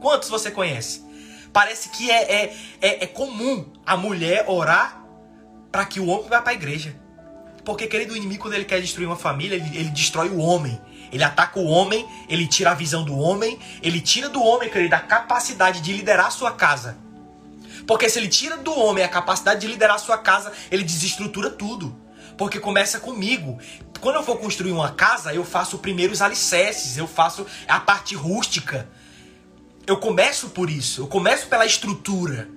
Quantos 0.00 0.30
você 0.30 0.50
conhece? 0.50 1.04
Parece 1.52 1.90
que 1.90 2.10
é, 2.10 2.32
é, 2.32 2.56
é, 2.80 3.04
é 3.04 3.06
comum 3.06 3.70
a 3.84 3.94
mulher 3.94 4.46
orar 4.48 5.04
para 5.70 5.84
que 5.84 6.00
o 6.00 6.06
homem 6.06 6.30
vá 6.30 6.40
para 6.40 6.52
a 6.52 6.54
igreja. 6.54 6.96
Porque, 7.62 7.86
querido, 7.86 8.14
o 8.14 8.16
inimigo, 8.16 8.40
quando 8.40 8.54
ele 8.54 8.64
quer 8.64 8.80
destruir 8.80 9.06
uma 9.06 9.16
família, 9.16 9.56
ele, 9.56 9.76
ele 9.76 9.90
destrói 9.90 10.30
o 10.30 10.38
homem. 10.38 10.80
Ele 11.12 11.22
ataca 11.22 11.60
o 11.60 11.66
homem, 11.66 12.08
ele 12.26 12.46
tira 12.46 12.70
a 12.70 12.74
visão 12.74 13.04
do 13.04 13.16
homem, 13.18 13.58
ele 13.82 14.00
tira 14.00 14.30
do 14.30 14.42
homem, 14.42 14.70
querido, 14.70 14.94
a 14.94 15.00
capacidade 15.00 15.82
de 15.82 15.92
liderar 15.92 16.26
a 16.26 16.30
sua 16.30 16.52
casa. 16.52 16.96
Porque 17.86 18.08
se 18.08 18.18
ele 18.18 18.28
tira 18.28 18.56
do 18.56 18.72
homem 18.72 19.04
a 19.04 19.08
capacidade 19.08 19.60
de 19.60 19.66
liderar 19.66 19.96
a 19.96 19.98
sua 19.98 20.16
casa, 20.16 20.50
ele 20.70 20.82
desestrutura 20.82 21.50
tudo. 21.50 21.94
Porque 22.38 22.58
começa 22.58 22.98
comigo. 22.98 23.58
Quando 24.00 24.16
eu 24.16 24.22
for 24.22 24.38
construir 24.38 24.72
uma 24.72 24.92
casa, 24.92 25.34
eu 25.34 25.44
faço 25.44 25.78
primeiro 25.78 26.12
os 26.12 26.22
alicerces, 26.22 26.96
eu 26.96 27.06
faço 27.06 27.46
a 27.68 27.78
parte 27.78 28.14
rústica. 28.14 28.88
Eu 29.86 29.98
começo 29.98 30.48
por 30.50 30.70
isso, 30.70 31.02
eu 31.02 31.06
começo 31.06 31.46
pela 31.48 31.66
estrutura. 31.66 32.48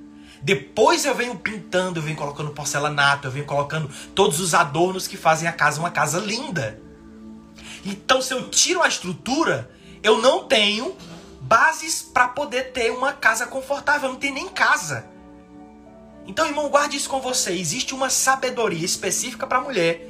Depois 0.42 1.06
eu 1.06 1.16
venho 1.16 1.36
pintando, 1.36 2.00
eu 2.00 2.04
venho 2.04 2.16
colocando 2.16 2.52
porcelanato, 2.52 3.28
eu 3.28 3.32
venho 3.32 3.46
colocando 3.46 3.90
todos 4.14 4.40
os 4.40 4.54
adornos 4.54 5.08
que 5.08 5.18
fazem 5.18 5.48
a 5.48 5.52
casa 5.52 5.80
uma 5.80 5.92
casa 5.92 6.20
linda. 6.20 6.85
Então, 7.86 8.22
se 8.22 8.34
eu 8.34 8.50
tiro 8.50 8.82
a 8.82 8.88
estrutura, 8.88 9.70
eu 10.02 10.20
não 10.20 10.46
tenho 10.46 10.98
bases 11.42 12.02
para 12.02 12.28
poder 12.28 12.72
ter 12.72 12.92
uma 12.92 13.14
casa 13.14 13.46
confortável. 13.46 14.10
Eu 14.10 14.14
não 14.14 14.20
tenho 14.20 14.34
nem 14.34 14.50
casa. 14.50 15.06
Então, 16.28 16.48
irmão, 16.48 16.68
guarde 16.70 16.98
isso 16.98 17.08
com 17.08 17.22
você. 17.22 17.52
Existe 17.54 17.94
uma 17.94 18.10
sabedoria 18.10 18.84
específica 18.84 19.46
para 19.46 19.62
mulher. 19.62 20.10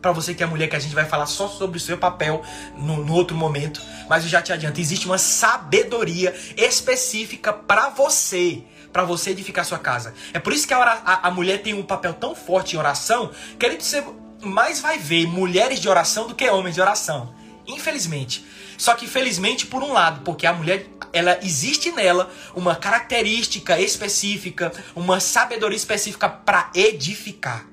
Para 0.00 0.10
você 0.10 0.34
que 0.34 0.42
é 0.42 0.46
mulher, 0.46 0.68
que 0.68 0.74
a 0.74 0.80
gente 0.80 0.96
vai 0.96 1.04
falar 1.04 1.26
só 1.26 1.46
sobre 1.46 1.78
o 1.78 1.80
seu 1.80 1.96
papel 1.96 2.42
no, 2.76 3.04
no 3.04 3.14
outro 3.14 3.36
momento. 3.36 3.80
Mas 4.08 4.24
eu 4.24 4.28
já 4.28 4.42
te 4.42 4.52
adianto, 4.52 4.80
existe 4.80 5.06
uma 5.06 5.18
sabedoria 5.18 6.34
específica 6.56 7.52
para 7.52 7.88
você 7.88 8.64
para 8.92 9.04
você 9.04 9.30
edificar 9.30 9.64
sua 9.64 9.78
casa. 9.78 10.12
É 10.34 10.38
por 10.38 10.52
isso 10.52 10.68
que 10.68 10.74
a, 10.74 10.78
a, 10.78 11.28
a, 11.28 11.30
mulher 11.30 11.62
tem 11.62 11.72
um 11.72 11.82
papel 11.82 12.12
tão 12.12 12.34
forte 12.34 12.76
em 12.76 12.78
oração, 12.78 13.30
que 13.58 13.64
ele 13.64 13.80
você 13.80 14.04
mais 14.42 14.80
vai 14.80 14.98
ver 14.98 15.26
mulheres 15.26 15.80
de 15.80 15.88
oração 15.88 16.26
do 16.26 16.34
que 16.34 16.48
homens 16.48 16.74
de 16.74 16.80
oração. 16.80 17.34
Infelizmente. 17.66 18.44
Só 18.76 18.94
que 18.94 19.06
felizmente 19.06 19.66
por 19.66 19.82
um 19.82 19.92
lado, 19.92 20.22
porque 20.24 20.46
a 20.46 20.52
mulher 20.52 20.86
ela 21.12 21.38
existe 21.42 21.92
nela 21.92 22.30
uma 22.54 22.74
característica 22.74 23.78
específica, 23.78 24.72
uma 24.96 25.20
sabedoria 25.20 25.76
específica 25.76 26.28
para 26.28 26.70
edificar. 26.74 27.66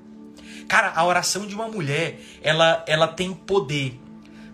Cara, 0.68 0.92
a 0.94 1.04
oração 1.04 1.46
de 1.46 1.54
uma 1.54 1.66
mulher, 1.66 2.20
ela 2.42 2.84
ela 2.86 3.08
tem 3.08 3.32
poder 3.34 3.98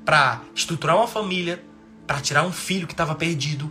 para 0.05 0.41
estruturar 0.55 0.97
uma 0.97 1.09
família, 1.09 1.63
para 2.07 2.21
tirar 2.21 2.45
um 2.45 2.53
filho 2.53 2.87
que 2.87 2.95
estava 2.95 3.15
perdido, 3.15 3.71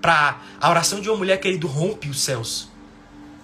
para 0.00 0.40
a 0.60 0.70
oração 0.70 1.00
de 1.00 1.08
uma 1.08 1.16
mulher, 1.18 1.38
querido, 1.38 1.66
rompe 1.66 2.08
os 2.08 2.20
céus. 2.20 2.70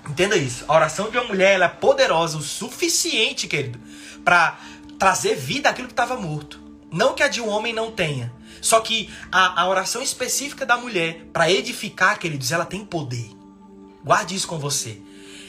Entenda 0.09 0.37
isso. 0.37 0.65
A 0.69 0.75
oração 0.75 1.11
de 1.11 1.17
uma 1.17 1.27
mulher 1.27 1.55
ela 1.55 1.67
é 1.67 1.69
poderosa 1.69 2.37
o 2.37 2.43
suficiente, 2.43 3.47
querido, 3.47 3.79
para 4.25 4.59
trazer 4.99 5.35
vida 5.37 5.69
àquilo 5.69 5.89
que 5.89 5.93
estava 5.93 6.17
morto. 6.17 6.61
Não 6.91 7.15
que 7.15 7.23
a 7.23 7.29
de 7.29 7.41
um 7.41 7.49
homem 7.49 7.73
não 7.73 7.91
tenha. 7.91 8.33
Só 8.61 8.81
que 8.81 9.11
a, 9.31 9.63
a 9.63 9.69
oração 9.69 10.03
específica 10.03 10.67
da 10.67 10.77
mulher, 10.77 11.27
para 11.33 11.51
edificar, 11.51 12.19
queridos, 12.19 12.53
ela 12.53 12.65
tem 12.65 12.85
poder. 12.85 13.31
Guarde 14.05 14.35
isso 14.35 14.47
com 14.47 14.59
você. 14.59 15.01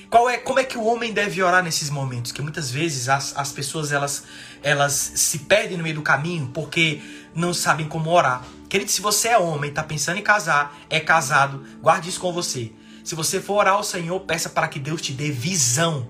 Qual 0.10 0.30
é, 0.30 0.38
como 0.38 0.60
é 0.60 0.64
que 0.64 0.78
o 0.78 0.86
homem 0.86 1.12
deve 1.12 1.42
orar 1.42 1.64
nesses 1.64 1.90
momentos? 1.90 2.32
Que 2.32 2.42
muitas 2.42 2.70
vezes 2.70 3.10
as, 3.10 3.36
as 3.36 3.52
pessoas 3.52 3.92
elas, 3.92 4.24
elas 4.62 4.94
se 4.94 5.40
perdem 5.40 5.76
no 5.76 5.84
meio 5.84 5.96
do 5.96 6.04
caminho 6.04 6.52
porque 6.54 7.02
não 7.34 7.52
sabem 7.52 7.88
como 7.88 8.12
orar. 8.12 8.46
Querido, 8.70 8.92
se 8.92 9.02
você 9.02 9.30
é 9.30 9.38
homem, 9.40 9.72
está 9.72 9.82
pensando 9.82 10.20
em 10.20 10.22
casar, 10.22 10.78
é 10.88 11.00
casado, 11.00 11.64
guarde 11.82 12.10
isso 12.10 12.20
com 12.20 12.32
você. 12.32 12.72
Se 13.04 13.16
você 13.16 13.42
for 13.42 13.56
orar 13.56 13.74
ao 13.74 13.84
Senhor, 13.84 14.20
peça 14.22 14.50
para 14.50 14.68
que 14.68 14.80
Deus 14.80 15.02
te 15.02 15.12
dê 15.12 15.30
visão, 15.30 16.08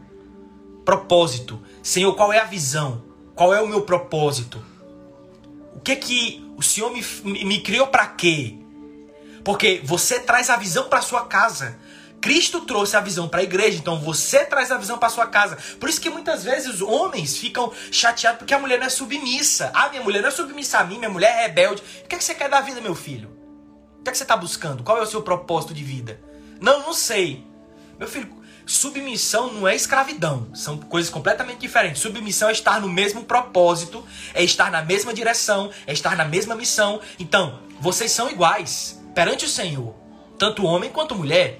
propósito. 0.85 1.61
Senhor, 1.81 2.13
qual 2.15 2.31
é 2.31 2.39
a 2.39 2.45
visão? 2.45 3.03
Qual 3.33 3.53
é 3.53 3.59
o 3.61 3.67
meu 3.67 3.81
propósito? 3.81 4.63
O 5.75 5.79
que 5.79 5.95
que 5.95 6.53
o 6.55 6.61
Senhor 6.61 6.91
me, 6.91 7.03
me 7.43 7.61
criou 7.61 7.87
para 7.87 8.05
quê? 8.05 8.57
Porque 9.43 9.81
você 9.83 10.19
traz 10.19 10.49
a 10.49 10.55
visão 10.55 10.87
para 10.87 11.01
sua 11.01 11.25
casa. 11.25 11.77
Cristo 12.21 12.61
trouxe 12.61 12.95
a 12.95 13.01
visão 13.01 13.27
para 13.27 13.41
a 13.41 13.43
igreja, 13.43 13.77
então 13.77 13.99
você 13.99 14.45
traz 14.45 14.71
a 14.71 14.77
visão 14.77 14.97
para 14.97 15.09
sua 15.09 15.27
casa. 15.27 15.57
Por 15.77 15.89
isso 15.89 15.99
que 15.99 16.09
muitas 16.09 16.43
vezes 16.43 16.75
os 16.75 16.81
homens 16.81 17.37
ficam 17.37 17.73
chateados 17.91 18.37
porque 18.37 18.53
a 18.53 18.59
mulher 18.59 18.79
não 18.79 18.85
é 18.85 18.89
submissa. 18.89 19.71
Ah, 19.73 19.89
minha 19.89 20.01
mulher 20.01 20.21
não 20.21 20.29
é 20.29 20.31
submissa 20.31 20.77
a 20.77 20.83
mim, 20.85 20.99
minha 20.99 21.09
mulher 21.09 21.35
é 21.37 21.41
rebelde. 21.47 21.81
O 21.81 22.07
que, 22.07 22.15
é 22.15 22.17
que 22.17 22.23
você 22.23 22.33
quer 22.33 22.49
da 22.49 22.61
vida, 22.61 22.79
meu 22.79 22.95
filho? 22.95 23.29
O 23.99 24.03
que, 24.03 24.09
é 24.09 24.11
que 24.11 24.17
você 24.17 24.23
está 24.23 24.37
buscando? 24.37 24.83
Qual 24.83 24.97
é 24.97 25.01
o 25.01 25.05
seu 25.05 25.21
propósito 25.21 25.73
de 25.73 25.83
vida? 25.83 26.21
Não, 26.63 26.79
não 26.79 26.93
sei. 26.93 27.45
Meu 27.99 28.07
filho, 28.07 28.41
submissão 28.65 29.51
não 29.51 29.67
é 29.67 29.75
escravidão. 29.75 30.47
São 30.53 30.77
coisas 30.77 31.11
completamente 31.11 31.59
diferentes. 31.59 32.01
Submissão 32.01 32.47
é 32.47 32.53
estar 32.53 32.79
no 32.79 32.87
mesmo 32.87 33.25
propósito, 33.25 34.01
é 34.33 34.41
estar 34.41 34.71
na 34.71 34.81
mesma 34.81 35.13
direção, 35.13 35.69
é 35.85 35.91
estar 35.91 36.15
na 36.15 36.23
mesma 36.23 36.55
missão. 36.55 37.01
Então, 37.19 37.59
vocês 37.81 38.13
são 38.13 38.31
iguais 38.31 38.97
perante 39.13 39.43
o 39.43 39.49
Senhor, 39.49 39.93
tanto 40.39 40.63
homem 40.63 40.89
quanto 40.89 41.15
mulher. 41.15 41.59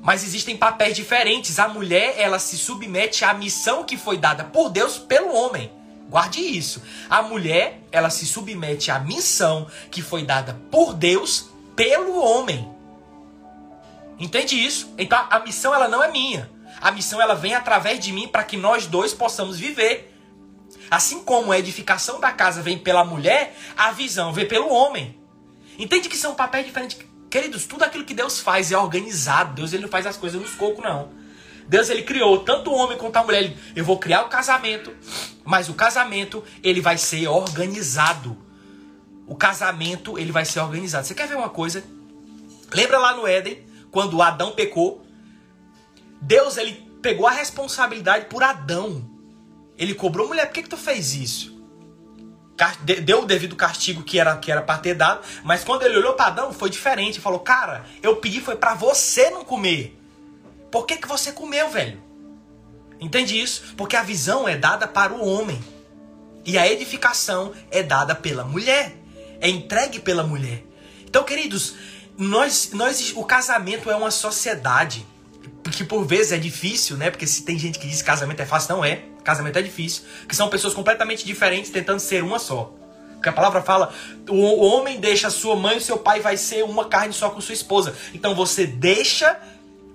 Mas 0.00 0.24
existem 0.24 0.56
papéis 0.56 0.96
diferentes. 0.96 1.58
A 1.58 1.68
mulher, 1.68 2.14
ela 2.16 2.38
se 2.38 2.56
submete 2.56 3.22
à 3.22 3.34
missão 3.34 3.84
que 3.84 3.98
foi 3.98 4.16
dada 4.16 4.44
por 4.44 4.70
Deus 4.70 4.96
pelo 4.96 5.34
homem. 5.34 5.70
Guarde 6.08 6.40
isso. 6.40 6.82
A 7.10 7.20
mulher, 7.20 7.82
ela 7.92 8.08
se 8.08 8.24
submete 8.24 8.90
à 8.90 8.98
missão 8.98 9.66
que 9.90 10.00
foi 10.00 10.24
dada 10.24 10.58
por 10.70 10.94
Deus 10.94 11.50
pelo 11.76 12.18
homem. 12.18 12.73
Entende 14.18 14.54
isso? 14.54 14.92
Então 14.96 15.26
a 15.30 15.40
missão 15.40 15.74
ela 15.74 15.88
não 15.88 16.02
é 16.02 16.10
minha. 16.10 16.50
A 16.80 16.90
missão 16.90 17.20
ela 17.20 17.34
vem 17.34 17.54
através 17.54 17.98
de 17.98 18.12
mim 18.12 18.28
para 18.28 18.44
que 18.44 18.56
nós 18.56 18.86
dois 18.86 19.12
possamos 19.12 19.58
viver. 19.58 20.12
Assim 20.90 21.22
como 21.22 21.52
a 21.52 21.58
edificação 21.58 22.20
da 22.20 22.30
casa 22.30 22.62
vem 22.62 22.78
pela 22.78 23.04
mulher, 23.04 23.56
a 23.76 23.90
visão 23.92 24.32
vem 24.32 24.46
pelo 24.46 24.68
homem. 24.68 25.18
Entende 25.78 26.08
que 26.08 26.16
são 26.16 26.34
papéis 26.34 26.66
diferentes? 26.66 26.98
Queridos, 27.30 27.66
tudo 27.66 27.82
aquilo 27.82 28.04
que 28.04 28.14
Deus 28.14 28.38
faz 28.38 28.70
é 28.70 28.78
organizado. 28.78 29.54
Deus 29.54 29.72
ele 29.72 29.82
não 29.82 29.88
faz 29.88 30.06
as 30.06 30.16
coisas 30.16 30.40
nos 30.40 30.54
cocos, 30.54 30.84
não. 30.84 31.10
Deus 31.66 31.88
ele 31.88 32.02
criou 32.02 32.40
tanto 32.40 32.70
o 32.70 32.74
homem 32.74 32.96
quanto 32.96 33.16
a 33.16 33.24
mulher. 33.24 33.44
Ele, 33.44 33.56
eu 33.74 33.84
vou 33.84 33.98
criar 33.98 34.22
o 34.22 34.28
casamento, 34.28 34.94
mas 35.44 35.68
o 35.68 35.74
casamento 35.74 36.44
ele 36.62 36.80
vai 36.80 36.98
ser 36.98 37.26
organizado. 37.26 38.36
O 39.26 39.34
casamento 39.34 40.18
ele 40.18 40.30
vai 40.30 40.44
ser 40.44 40.60
organizado. 40.60 41.06
Você 41.06 41.14
quer 41.14 41.26
ver 41.26 41.36
uma 41.36 41.48
coisa? 41.48 41.82
Lembra 42.72 42.98
lá 42.98 43.16
no 43.16 43.26
Éden, 43.26 43.64
quando 43.94 44.20
Adão 44.20 44.50
pecou? 44.50 45.06
Deus 46.20 46.56
ele 46.56 46.72
pegou 47.00 47.28
a 47.28 47.30
responsabilidade 47.30 48.26
por 48.26 48.42
Adão. 48.42 49.08
Ele 49.78 49.94
cobrou 49.94 50.26
mulher, 50.26 50.46
por 50.46 50.54
que, 50.54 50.64
que 50.64 50.68
tu 50.68 50.76
fez 50.76 51.14
isso? 51.14 51.54
deu 53.02 53.22
o 53.22 53.26
devido 53.26 53.56
castigo 53.56 54.04
que 54.04 54.18
era 54.20 54.36
que 54.36 54.50
era 54.50 54.62
para 54.62 54.78
ter 54.78 54.94
dado, 54.94 55.26
mas 55.42 55.64
quando 55.64 55.82
ele 55.82 55.96
olhou 55.96 56.12
para 56.12 56.26
Adão 56.26 56.52
foi 56.52 56.70
diferente, 56.70 57.20
falou: 57.20 57.40
"Cara, 57.40 57.84
eu 58.00 58.16
pedi 58.16 58.40
foi 58.40 58.54
para 58.54 58.74
você 58.74 59.28
não 59.30 59.44
comer. 59.44 60.00
Por 60.70 60.86
que 60.86 60.96
que 60.96 61.08
você 61.08 61.32
comeu, 61.32 61.68
velho?" 61.68 62.00
Entende 63.00 63.40
isso? 63.40 63.74
Porque 63.76 63.96
a 63.96 64.04
visão 64.04 64.48
é 64.48 64.56
dada 64.56 64.86
para 64.86 65.12
o 65.12 65.26
homem. 65.26 65.60
E 66.44 66.56
a 66.56 66.70
edificação 66.70 67.52
é 67.72 67.82
dada 67.82 68.14
pela 68.14 68.44
mulher. 68.44 68.94
É 69.40 69.48
entregue 69.48 69.98
pela 69.98 70.22
mulher. 70.22 70.62
Então, 71.04 71.24
queridos, 71.24 71.74
nós, 72.16 72.70
nós 72.72 73.12
o 73.16 73.24
casamento 73.24 73.90
é 73.90 73.96
uma 73.96 74.10
sociedade 74.10 75.06
que 75.70 75.84
por 75.84 76.04
vezes 76.04 76.32
é 76.32 76.38
difícil, 76.38 76.96
né? 76.96 77.10
Porque 77.10 77.26
se 77.26 77.42
tem 77.42 77.58
gente 77.58 77.78
que 77.78 77.86
diz 77.86 78.00
que 78.00 78.06
casamento 78.06 78.40
é 78.40 78.46
fácil, 78.46 78.76
não 78.76 78.84
é. 78.84 79.02
Casamento 79.24 79.58
é 79.58 79.62
difícil. 79.62 80.04
Que 80.28 80.36
são 80.36 80.48
pessoas 80.48 80.74
completamente 80.74 81.24
diferentes 81.24 81.70
tentando 81.70 81.98
ser 81.98 82.22
uma 82.22 82.38
só. 82.38 82.72
Porque 83.14 83.28
a 83.28 83.32
palavra 83.32 83.62
fala: 83.62 83.92
o 84.28 84.64
homem 84.64 85.00
deixa 85.00 85.30
sua 85.30 85.56
mãe 85.56 85.78
e 85.78 85.80
seu 85.80 85.98
pai 85.98 86.20
vai 86.20 86.36
ser 86.36 86.62
uma 86.64 86.84
carne 86.86 87.12
só 87.12 87.30
com 87.30 87.40
sua 87.40 87.54
esposa. 87.54 87.96
Então 88.12 88.34
você 88.34 88.66
deixa 88.66 89.38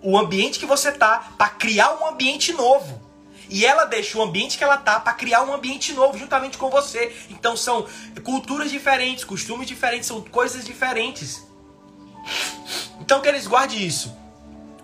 o 0.02 0.18
ambiente 0.18 0.60
que 0.60 0.66
você 0.66 0.92
tá 0.92 1.34
para 1.38 1.50
criar 1.50 1.94
um 2.02 2.08
ambiente 2.08 2.52
novo. 2.54 3.08
E 3.52 3.66
ela 3.66 3.86
deixa 3.86 4.18
o 4.18 4.22
ambiente 4.22 4.58
que 4.58 4.64
ela 4.64 4.78
tá 4.78 5.00
para 5.00 5.14
criar 5.14 5.42
um 5.44 5.54
ambiente 5.54 5.94
novo 5.94 6.18
juntamente 6.18 6.58
com 6.58 6.70
você. 6.70 7.16
Então 7.30 7.56
são 7.58 7.88
culturas 8.24 8.70
diferentes, 8.70 9.24
costumes 9.24 9.68
diferentes, 9.68 10.08
são 10.08 10.22
coisas 10.22 10.66
diferentes. 10.66 11.49
Então 13.00 13.22
que 13.22 13.28
eles 13.28 13.48
guardem 13.48 13.86
isso. 13.86 14.16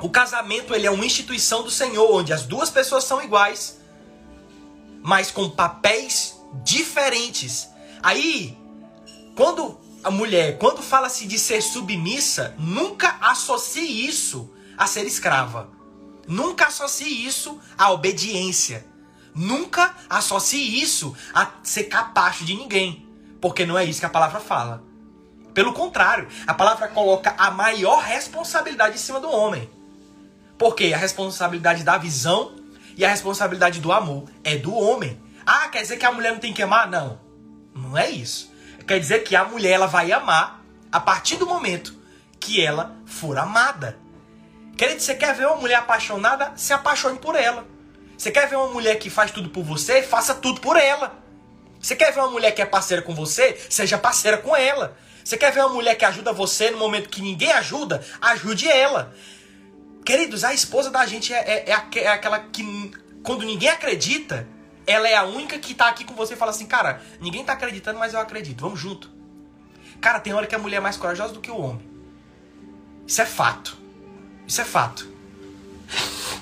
O 0.02 0.10
casamento 0.10 0.74
ele 0.74 0.88
é 0.88 0.92
uma 0.92 1.06
instituição 1.06 1.64
do 1.64 1.72
Senhor 1.72 2.12
onde 2.12 2.34
as 2.34 2.44
duas 2.44 2.70
pessoas 2.70 3.04
são 3.04 3.24
iguais 3.24 3.80
mas 5.06 5.30
com 5.30 5.48
papéis 5.48 6.36
diferentes. 6.64 7.70
Aí, 8.02 8.58
quando 9.36 9.80
a 10.04 10.10
mulher, 10.10 10.58
quando 10.58 10.82
fala-se 10.82 11.28
de 11.28 11.38
ser 11.38 11.62
submissa, 11.62 12.56
nunca 12.58 13.16
associe 13.22 14.08
isso 14.08 14.52
a 14.76 14.88
ser 14.88 15.06
escrava. 15.06 15.70
Nunca 16.28 16.68
associe 16.68 17.24
isso 17.24 17.60
à 17.78 17.92
obediência. 17.92 18.84
Nunca 19.36 19.96
associe 20.10 20.82
isso 20.82 21.16
a 21.36 21.52
ser 21.62 21.84
capaz 21.84 22.40
de 22.40 22.56
ninguém. 22.56 23.08
Porque 23.40 23.64
não 23.64 23.78
é 23.78 23.86
isso 23.86 24.00
que 24.00 24.08
a 24.08 24.10
palavra 24.10 24.40
fala. 24.40 24.84
Pelo 25.56 25.72
contrário, 25.72 26.28
a 26.46 26.54
palavra 26.54 26.90
coloca 26.90 27.34
a 27.38 27.50
maior 27.50 28.04
responsabilidade 28.04 28.96
em 28.96 29.00
cima 29.00 29.22
do 29.22 29.32
homem. 29.32 29.70
Porque 30.58 30.94
a 30.94 30.98
responsabilidade 30.98 31.82
da 31.82 31.98
visão 31.98 32.54
e 32.98 33.06
a 33.06 33.10
responsabilidade 33.10 33.80
do 33.80 33.94
amor 33.94 34.26
é 34.44 34.58
do 34.58 34.76
homem. 34.76 35.18
Ah, 35.46 35.70
quer 35.70 35.82
dizer 35.82 35.96
que 35.96 36.06
a 36.06 36.12
mulher 36.12 36.34
não 36.34 36.40
tem 36.40 36.54
que 36.54 36.62
amar? 36.62 36.90
Não. 36.90 37.22
Não 37.74 37.98
é 37.98 38.10
isso. 38.10 38.54
Quer 38.86 39.00
dizer 39.00 39.24
que 39.24 39.34
a 39.34 39.46
mulher 39.46 39.72
ela 39.72 39.88
vai 39.88 40.12
amar 40.12 40.62
a 40.92 41.00
partir 41.00 41.38
do 41.38 41.46
momento 41.46 41.96
que 42.38 42.62
ela 42.62 42.94
for 43.06 43.38
amada. 43.38 43.98
Querido, 44.78 45.02
você 45.02 45.16
quer 45.16 45.34
ver 45.34 45.48
uma 45.48 45.56
mulher 45.56 45.76
apaixonada? 45.76 46.52
Se 46.58 46.74
apaixone 46.74 47.18
por 47.18 47.34
ela. 47.34 47.66
Você 48.18 48.30
quer 48.30 48.50
ver 48.50 48.58
uma 48.58 48.68
mulher 48.68 48.96
que 48.96 49.10
faz 49.10 49.32
tudo 49.32 49.50
por 49.50 49.64
você? 49.64 50.04
Faça 50.04 50.36
tudo 50.36 50.60
por 50.60 50.76
ela. 50.76 51.18
Você 51.80 51.96
quer 51.96 52.12
ver 52.12 52.20
uma 52.20 52.32
mulher 52.32 52.52
que 52.52 52.62
é 52.62 52.66
parceira 52.66 53.02
com 53.02 53.16
você? 53.16 53.58
Seja 53.70 53.98
parceira 53.98 54.38
com 54.38 54.54
ela. 54.54 54.98
Você 55.26 55.38
quer 55.38 55.52
ver 55.52 55.62
uma 55.62 55.70
mulher 55.70 55.96
que 55.96 56.06
ajuda 56.06 56.32
você 56.32 56.70
no 56.70 56.78
momento 56.78 57.10
que 57.10 57.20
ninguém 57.20 57.52
ajuda? 57.52 58.06
Ajude 58.22 58.70
ela. 58.70 59.12
Queridos, 60.06 60.44
a 60.44 60.54
esposa 60.54 60.92
da 60.92 61.04
gente 61.08 61.34
é, 61.34 61.66
é, 61.66 61.72
é, 61.72 62.04
é 62.04 62.08
aquela 62.10 62.40
que, 62.40 62.92
quando 63.24 63.44
ninguém 63.44 63.70
acredita, 63.70 64.48
ela 64.86 65.10
é 65.10 65.16
a 65.16 65.24
única 65.24 65.58
que 65.58 65.74
tá 65.74 65.88
aqui 65.88 66.06
com 66.06 66.14
você 66.14 66.36
e 66.36 66.38
fala 66.38 66.52
assim, 66.52 66.68
cara, 66.68 67.02
ninguém 67.20 67.44
tá 67.44 67.54
acreditando, 67.54 67.98
mas 67.98 68.14
eu 68.14 68.20
acredito, 68.20 68.62
vamos 68.62 68.80
junto. 68.80 69.10
Cara, 70.00 70.20
tem 70.20 70.32
hora 70.32 70.46
que 70.46 70.54
a 70.54 70.60
mulher 70.60 70.78
é 70.78 70.80
mais 70.80 70.96
corajosa 70.96 71.34
do 71.34 71.42
que 71.42 71.50
o 71.50 71.58
homem. 71.58 71.90
Isso 73.08 73.20
é 73.20 73.26
fato. 73.26 73.80
Isso 74.46 74.62
é 74.62 74.66
fato. 74.66 75.10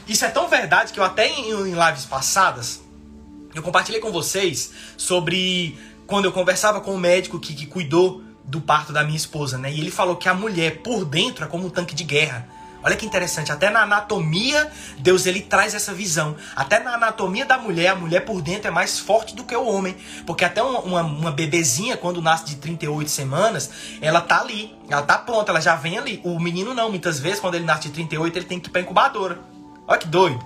Isso 0.06 0.26
é 0.26 0.30
tão 0.30 0.50
verdade 0.50 0.92
que 0.92 1.00
eu 1.00 1.06
até 1.06 1.30
em, 1.30 1.52
em 1.52 1.74
lives 1.74 2.04
passadas 2.04 2.82
eu 3.56 3.62
compartilhei 3.62 4.02
com 4.02 4.12
vocês 4.12 4.74
sobre 4.98 5.78
quando 6.06 6.26
eu 6.26 6.34
conversava 6.34 6.82
com 6.82 6.94
o 6.94 6.98
médico 6.98 7.40
que, 7.40 7.54
que 7.54 7.66
cuidou 7.66 8.23
do 8.44 8.62
parto 8.62 8.92
da 8.92 9.04
minha 9.04 9.18
esposa, 9.18 9.58
né? 9.58 9.72
E 9.72 9.80
ele 9.80 9.92
falou 9.92 10.16
que 10.16 10.28
a 10.28 10.34
mulher 10.34 10.82
por 10.82 11.06
dentro 11.06 11.46
é 11.46 11.48
como 11.48 11.68
um 11.68 11.70
tanque 11.70 11.96
de 11.96 12.04
guerra. 12.04 12.48
Olha 12.84 12.98
que 12.98 13.06
interessante, 13.06 13.50
até 13.50 13.70
na 13.70 13.84
anatomia, 13.84 14.70
Deus 15.00 15.26
ele 15.26 15.40
traz 15.40 15.74
essa 15.74 15.94
visão. 15.94 16.36
Até 16.54 16.80
na 16.80 16.96
anatomia 16.96 17.46
da 17.46 17.58
mulher, 17.58 17.88
a 17.90 17.96
mulher 17.96 18.26
por 18.26 18.42
dentro 18.42 18.68
é 18.68 18.72
mais 18.72 19.00
forte 19.00 19.34
do 19.34 19.46
que 19.46 19.56
o 19.56 19.66
homem. 19.66 19.96
Porque 20.26 20.44
até 20.44 20.62
uma, 20.62 21.02
uma, 21.02 21.32
bebezinha, 21.32 21.96
quando 21.96 22.22
nasce 22.22 22.44
de 22.44 22.58
38 22.58 23.10
semanas, 23.10 23.72
ela 24.02 24.20
tá 24.20 24.42
ali, 24.42 24.78
ela 24.90 25.02
tá 25.02 25.18
pronta, 25.18 25.54
ela 25.54 25.62
já 25.62 25.76
vem 25.76 25.98
ali. 25.98 26.20
O 26.26 26.38
menino 26.42 26.74
não, 26.74 26.90
muitas 26.90 27.20
vezes, 27.20 27.40
quando 27.40 27.56
ele 27.56 27.64
nasce 27.64 27.84
de 27.84 27.94
38, 27.94 28.38
ele 28.38 28.46
tem 28.46 28.60
que 28.60 28.68
ir 28.68 28.72
pra 28.72 28.82
incubadora. 28.82 29.40
Olha 29.88 30.00
que 30.00 30.08
doido. 30.08 30.46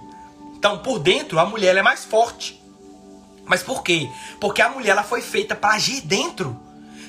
Então, 0.56 0.78
por 0.78 1.00
dentro, 1.00 1.40
a 1.40 1.46
mulher 1.46 1.76
é 1.76 1.82
mais 1.82 2.06
forte. 2.06 2.62
Mas 3.48 3.64
por 3.64 3.82
quê? 3.82 4.08
Porque 4.40 4.62
a 4.62 4.70
mulher 4.70 4.92
ela 4.92 5.04
foi 5.04 5.22
feita 5.22 5.56
para 5.56 5.74
agir 5.74 6.02
dentro. 6.02 6.60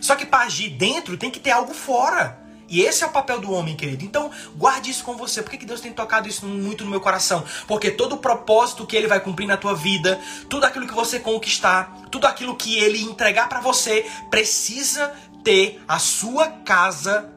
Só 0.08 0.16
que 0.16 0.24
para 0.24 0.46
agir 0.46 0.70
dentro 0.70 1.18
tem 1.18 1.30
que 1.30 1.38
ter 1.38 1.50
algo 1.50 1.74
fora. 1.74 2.40
E 2.66 2.80
esse 2.80 3.04
é 3.04 3.06
o 3.06 3.10
papel 3.10 3.42
do 3.42 3.52
homem, 3.52 3.76
querido. 3.76 4.02
Então, 4.02 4.30
guarde 4.56 4.90
isso 4.90 5.04
com 5.04 5.18
você. 5.18 5.42
Por 5.42 5.50
que, 5.50 5.58
que 5.58 5.66
Deus 5.66 5.82
tem 5.82 5.92
tocado 5.92 6.26
isso 6.26 6.46
muito 6.46 6.82
no 6.82 6.90
meu 6.90 6.98
coração? 6.98 7.44
Porque 7.66 7.90
todo 7.90 8.14
o 8.14 8.16
propósito 8.16 8.86
que 8.86 8.96
ele 8.96 9.06
vai 9.06 9.20
cumprir 9.20 9.46
na 9.46 9.58
tua 9.58 9.74
vida, 9.74 10.18
tudo 10.48 10.64
aquilo 10.64 10.86
que 10.86 10.94
você 10.94 11.20
conquistar, 11.20 11.94
tudo 12.10 12.26
aquilo 12.26 12.56
que 12.56 12.78
ele 12.78 13.02
entregar 13.02 13.50
para 13.50 13.60
você, 13.60 14.10
precisa 14.30 15.12
ter 15.44 15.78
a 15.86 15.98
sua 15.98 16.48
casa 16.48 17.30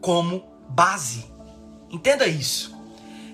como 0.00 0.44
base. 0.68 1.26
Entenda 1.90 2.28
isso. 2.28 2.75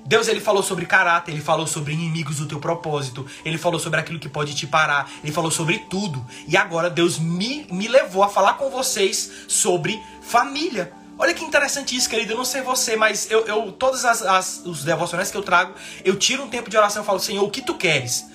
Deus 0.05 0.29
ele 0.29 0.41
falou 0.41 0.62
sobre 0.62 0.85
caráter, 0.85 1.33
ele 1.33 1.41
falou 1.41 1.67
sobre 1.67 1.93
inimigos 1.93 2.37
do 2.37 2.47
teu 2.47 2.59
propósito, 2.59 3.27
ele 3.45 3.57
falou 3.57 3.79
sobre 3.79 4.01
aquilo 4.01 4.19
que 4.19 4.29
pode 4.29 4.55
te 4.55 4.67
parar, 4.67 5.11
ele 5.23 5.33
falou 5.33 5.51
sobre 5.51 5.79
tudo. 5.79 6.25
E 6.47 6.57
agora 6.57 6.91
Deus 6.91 7.19
me, 7.19 7.67
me 7.71 7.88
levou 7.88 8.23
a 8.23 8.29
falar 8.29 8.55
com 8.55 8.69
vocês 8.69 9.31
sobre 9.49 10.03
família. 10.21 10.93
Olha 11.19 11.35
que 11.35 11.45
interessante 11.45 11.95
isso, 11.95 12.11
querido. 12.11 12.33
Eu 12.33 12.37
não 12.37 12.45
sei 12.45 12.62
você, 12.62 12.97
mas 12.97 13.31
eu, 13.31 13.47
eu 13.47 13.71
todos 13.71 14.05
as, 14.05 14.23
as, 14.23 14.62
os 14.65 14.83
devocionais 14.83 15.31
que 15.31 15.37
eu 15.37 15.43
trago, 15.43 15.75
eu 16.05 16.17
tiro 16.17 16.43
um 16.43 16.49
tempo 16.49 16.69
de 16.69 16.77
oração 16.77 17.03
e 17.03 17.07
falo, 17.07 17.21
Senhor, 17.21 17.45
o 17.45 17.51
que 17.51 17.62
tu 17.62 17.75
queres? 17.75 18.27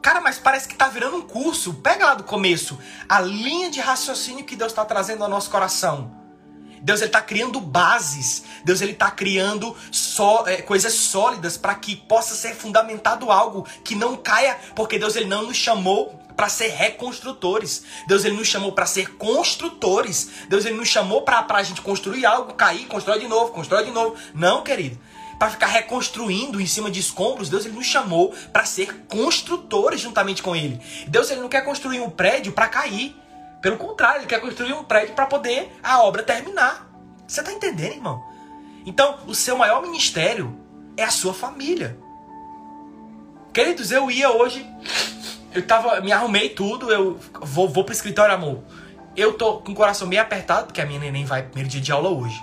Cara, 0.00 0.20
mas 0.20 0.38
parece 0.38 0.68
que 0.68 0.74
tá 0.74 0.88
virando 0.88 1.16
um 1.16 1.22
curso. 1.22 1.74
Pega 1.74 2.06
lá 2.06 2.14
do 2.14 2.24
começo 2.24 2.78
a 3.08 3.20
linha 3.20 3.70
de 3.70 3.80
raciocínio 3.80 4.44
que 4.44 4.56
Deus 4.56 4.72
está 4.72 4.84
trazendo 4.84 5.22
ao 5.22 5.30
nosso 5.30 5.50
coração. 5.50 6.23
Deus 6.84 7.00
ele 7.00 7.08
está 7.08 7.22
criando 7.22 7.60
bases. 7.60 8.44
Deus 8.62 8.82
ele 8.82 8.92
está 8.92 9.10
criando 9.10 9.74
só 9.90 10.46
é, 10.46 10.60
coisas 10.60 10.92
sólidas 10.92 11.56
para 11.56 11.74
que 11.74 11.96
possa 11.96 12.34
ser 12.34 12.54
fundamentado 12.54 13.32
algo 13.32 13.66
que 13.82 13.94
não 13.94 14.16
caia, 14.16 14.58
porque 14.76 14.98
Deus 14.98 15.16
ele 15.16 15.24
não 15.24 15.44
nos 15.44 15.56
chamou 15.56 16.20
para 16.36 16.50
ser 16.50 16.68
reconstrutores. 16.68 17.84
Deus 18.06 18.22
ele 18.26 18.36
nos 18.36 18.48
chamou 18.48 18.72
para 18.72 18.84
ser 18.84 19.16
construtores. 19.16 20.28
Deus 20.46 20.66
ele 20.66 20.76
nos 20.76 20.88
chamou 20.88 21.22
para 21.22 21.46
a 21.48 21.62
gente 21.62 21.80
construir 21.80 22.26
algo, 22.26 22.52
cair, 22.52 22.86
constrói 22.86 23.18
de 23.18 23.28
novo, 23.28 23.50
constrói 23.52 23.84
de 23.84 23.90
novo. 23.90 24.14
Não, 24.34 24.62
querido. 24.62 24.98
Para 25.38 25.50
ficar 25.50 25.66
reconstruindo 25.66 26.60
em 26.60 26.66
cima 26.66 26.90
de 26.90 27.00
escombros, 27.00 27.48
Deus 27.48 27.64
ele 27.64 27.74
nos 27.74 27.86
chamou 27.86 28.32
para 28.52 28.66
ser 28.66 29.06
construtores 29.08 30.02
juntamente 30.02 30.42
com 30.42 30.54
ele. 30.54 30.78
Deus 31.08 31.30
ele 31.30 31.40
não 31.40 31.48
quer 31.48 31.64
construir 31.64 32.00
um 32.00 32.10
prédio 32.10 32.52
para 32.52 32.68
cair. 32.68 33.16
Pelo 33.64 33.78
contrário, 33.78 34.20
ele 34.20 34.26
quer 34.26 34.42
construir 34.42 34.74
um 34.74 34.84
prédio 34.84 35.14
para 35.14 35.24
poder 35.24 35.74
a 35.82 36.02
obra 36.02 36.22
terminar. 36.22 36.86
Você 37.26 37.40
está 37.40 37.50
entendendo, 37.50 37.94
irmão? 37.94 38.22
Então, 38.84 39.20
o 39.26 39.34
seu 39.34 39.56
maior 39.56 39.80
ministério 39.80 40.54
é 40.98 41.02
a 41.02 41.10
sua 41.10 41.32
família. 41.32 41.98
Queridos, 43.54 43.90
eu 43.90 44.10
ia 44.10 44.30
hoje, 44.30 44.70
eu 45.54 45.66
tava, 45.66 45.98
me 46.02 46.12
arrumei 46.12 46.50
tudo, 46.50 46.92
eu 46.92 47.18
vou, 47.40 47.66
vou 47.66 47.84
pro 47.84 47.94
escritório, 47.94 48.34
amor. 48.34 48.62
Eu 49.16 49.32
tô 49.32 49.54
com 49.62 49.72
o 49.72 49.74
coração 49.74 50.06
meio 50.06 50.20
apertado, 50.20 50.66
porque 50.66 50.82
a 50.82 50.84
minha 50.84 51.00
neném 51.00 51.24
vai 51.24 51.42
primeiro 51.42 51.70
dia 51.70 51.80
de 51.80 51.90
aula 51.90 52.10
hoje. 52.10 52.38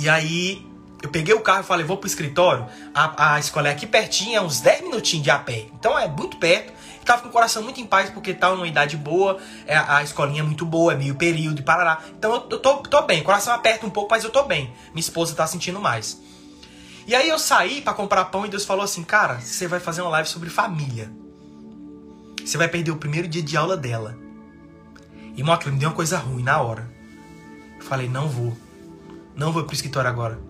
E 0.00 0.08
aí, 0.08 0.66
eu 1.00 1.10
peguei 1.10 1.32
o 1.32 1.40
carro 1.42 1.60
e 1.60 1.64
falei, 1.64 1.86
vou 1.86 1.96
pro 1.96 2.08
escritório. 2.08 2.66
A, 2.92 3.34
a 3.34 3.38
escola 3.38 3.68
é 3.68 3.70
aqui 3.70 3.86
pertinho, 3.86 4.36
é 4.36 4.40
uns 4.40 4.60
10 4.60 4.80
minutinhos 4.80 5.22
de 5.22 5.30
a 5.30 5.38
pé. 5.38 5.66
Então 5.72 5.96
é 5.96 6.08
muito 6.08 6.38
perto 6.38 6.72
tava 7.04 7.22
com 7.22 7.28
o 7.28 7.32
coração 7.32 7.62
muito 7.62 7.80
em 7.80 7.86
paz 7.86 8.10
porque 8.10 8.32
tava 8.32 8.54
numa 8.54 8.68
idade 8.68 8.96
boa, 8.96 9.38
é, 9.66 9.76
a 9.76 10.02
escolinha 10.02 10.40
é 10.40 10.44
muito 10.44 10.64
boa, 10.64 10.92
é 10.92 10.96
meio 10.96 11.14
período 11.14 11.60
e 11.60 11.62
parará. 11.62 12.00
Então 12.16 12.32
eu 12.34 12.40
tô, 12.58 12.76
tô 12.78 13.02
bem, 13.02 13.20
o 13.20 13.24
coração 13.24 13.52
aperta 13.52 13.86
um 13.86 13.90
pouco, 13.90 14.10
mas 14.10 14.24
eu 14.24 14.30
tô 14.30 14.44
bem. 14.44 14.72
Minha 14.92 15.00
esposa 15.00 15.34
tá 15.34 15.46
sentindo 15.46 15.80
mais. 15.80 16.20
E 17.06 17.14
aí 17.14 17.28
eu 17.28 17.38
saí 17.38 17.80
para 17.80 17.94
comprar 17.94 18.26
pão 18.26 18.46
e 18.46 18.48
Deus 18.48 18.64
falou 18.64 18.84
assim: 18.84 19.02
Cara, 19.02 19.40
você 19.40 19.66
vai 19.66 19.80
fazer 19.80 20.02
uma 20.02 20.10
live 20.10 20.28
sobre 20.28 20.48
família. 20.48 21.10
Você 22.44 22.56
vai 22.56 22.68
perder 22.68 22.90
o 22.90 22.96
primeiro 22.96 23.26
dia 23.26 23.42
de 23.42 23.56
aula 23.56 23.76
dela. 23.76 24.16
E 25.36 25.42
Moca, 25.42 25.70
me 25.70 25.78
deu 25.78 25.88
uma 25.88 25.94
coisa 25.94 26.18
ruim 26.18 26.42
na 26.42 26.60
hora. 26.60 26.88
Eu 27.78 27.84
falei: 27.84 28.08
Não 28.08 28.28
vou. 28.28 28.56
Não 29.34 29.52
vou 29.52 29.64
pro 29.64 29.74
escritório 29.74 30.08
agora. 30.08 30.40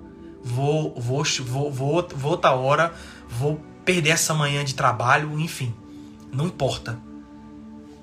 Vou, 0.44 0.94
vou, 0.98 1.22
vou, 1.24 1.72
vou, 1.72 2.08
vou 2.14 2.30
outra 2.32 2.52
hora. 2.52 2.92
Vou 3.28 3.60
perder 3.84 4.10
essa 4.10 4.34
manhã 4.34 4.64
de 4.64 4.74
trabalho, 4.74 5.38
enfim. 5.38 5.74
Não 6.32 6.46
importa. 6.46 6.98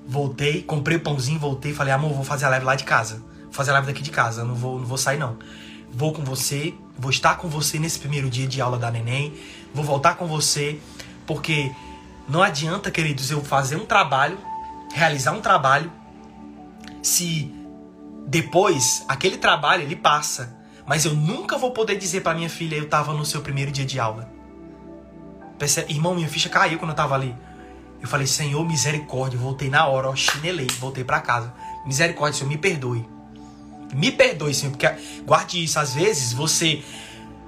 Voltei, 0.06 0.62
comprei 0.62 0.96
o 0.96 1.00
pãozinho, 1.00 1.38
voltei, 1.38 1.74
falei, 1.74 1.92
amor, 1.92 2.12
vou 2.12 2.24
fazer 2.24 2.46
a 2.46 2.48
live 2.48 2.64
lá 2.64 2.74
de 2.74 2.84
casa. 2.84 3.22
Vou 3.44 3.52
fazer 3.52 3.70
a 3.70 3.74
live 3.74 3.88
daqui 3.88 4.02
de 4.02 4.10
casa, 4.10 4.44
não 4.44 4.54
vou, 4.54 4.78
não 4.78 4.86
vou 4.86 4.96
sair 4.96 5.18
não. 5.18 5.36
Vou 5.92 6.12
com 6.12 6.22
você, 6.22 6.72
vou 6.96 7.10
estar 7.10 7.36
com 7.36 7.48
você 7.48 7.78
nesse 7.78 7.98
primeiro 7.98 8.30
dia 8.30 8.46
de 8.46 8.60
aula 8.60 8.78
da 8.78 8.90
neném, 8.90 9.34
vou 9.74 9.84
voltar 9.84 10.14
com 10.14 10.26
você, 10.26 10.78
porque 11.26 11.72
não 12.28 12.42
adianta, 12.42 12.90
queridos, 12.92 13.30
eu 13.30 13.42
fazer 13.42 13.74
um 13.74 13.84
trabalho, 13.84 14.38
realizar 14.94 15.32
um 15.32 15.40
trabalho, 15.40 15.90
se 17.02 17.52
depois 18.26 19.04
aquele 19.08 19.36
trabalho 19.36 19.82
ele 19.82 19.96
passa, 19.96 20.56
mas 20.86 21.04
eu 21.04 21.14
nunca 21.14 21.58
vou 21.58 21.72
poder 21.72 21.96
dizer 21.96 22.20
para 22.20 22.34
minha 22.34 22.48
filha 22.48 22.76
eu 22.76 22.88
tava 22.88 23.12
no 23.12 23.24
seu 23.24 23.40
primeiro 23.40 23.72
dia 23.72 23.84
de 23.84 23.98
aula. 23.98 24.30
Irmão, 25.88 26.14
minha 26.14 26.28
ficha 26.28 26.48
caiu 26.48 26.78
quando 26.78 26.90
eu 26.90 26.96
tava 26.96 27.14
ali. 27.14 27.34
Eu 28.00 28.08
falei, 28.08 28.26
Senhor, 28.26 28.64
misericórdia. 28.66 29.38
Voltei 29.38 29.68
na 29.68 29.86
hora, 29.86 30.08
ó, 30.08 30.16
chinelei, 30.16 30.66
voltei 30.78 31.04
para 31.04 31.20
casa. 31.20 31.52
Misericórdia, 31.84 32.38
Senhor, 32.38 32.50
me 32.50 32.58
perdoe. 32.58 33.08
Me 33.92 34.10
perdoe, 34.10 34.54
Senhor, 34.54 34.70
porque 34.70 34.88
guarde 35.24 35.62
isso. 35.62 35.78
Às 35.78 35.94
vezes 35.94 36.32
você 36.32 36.82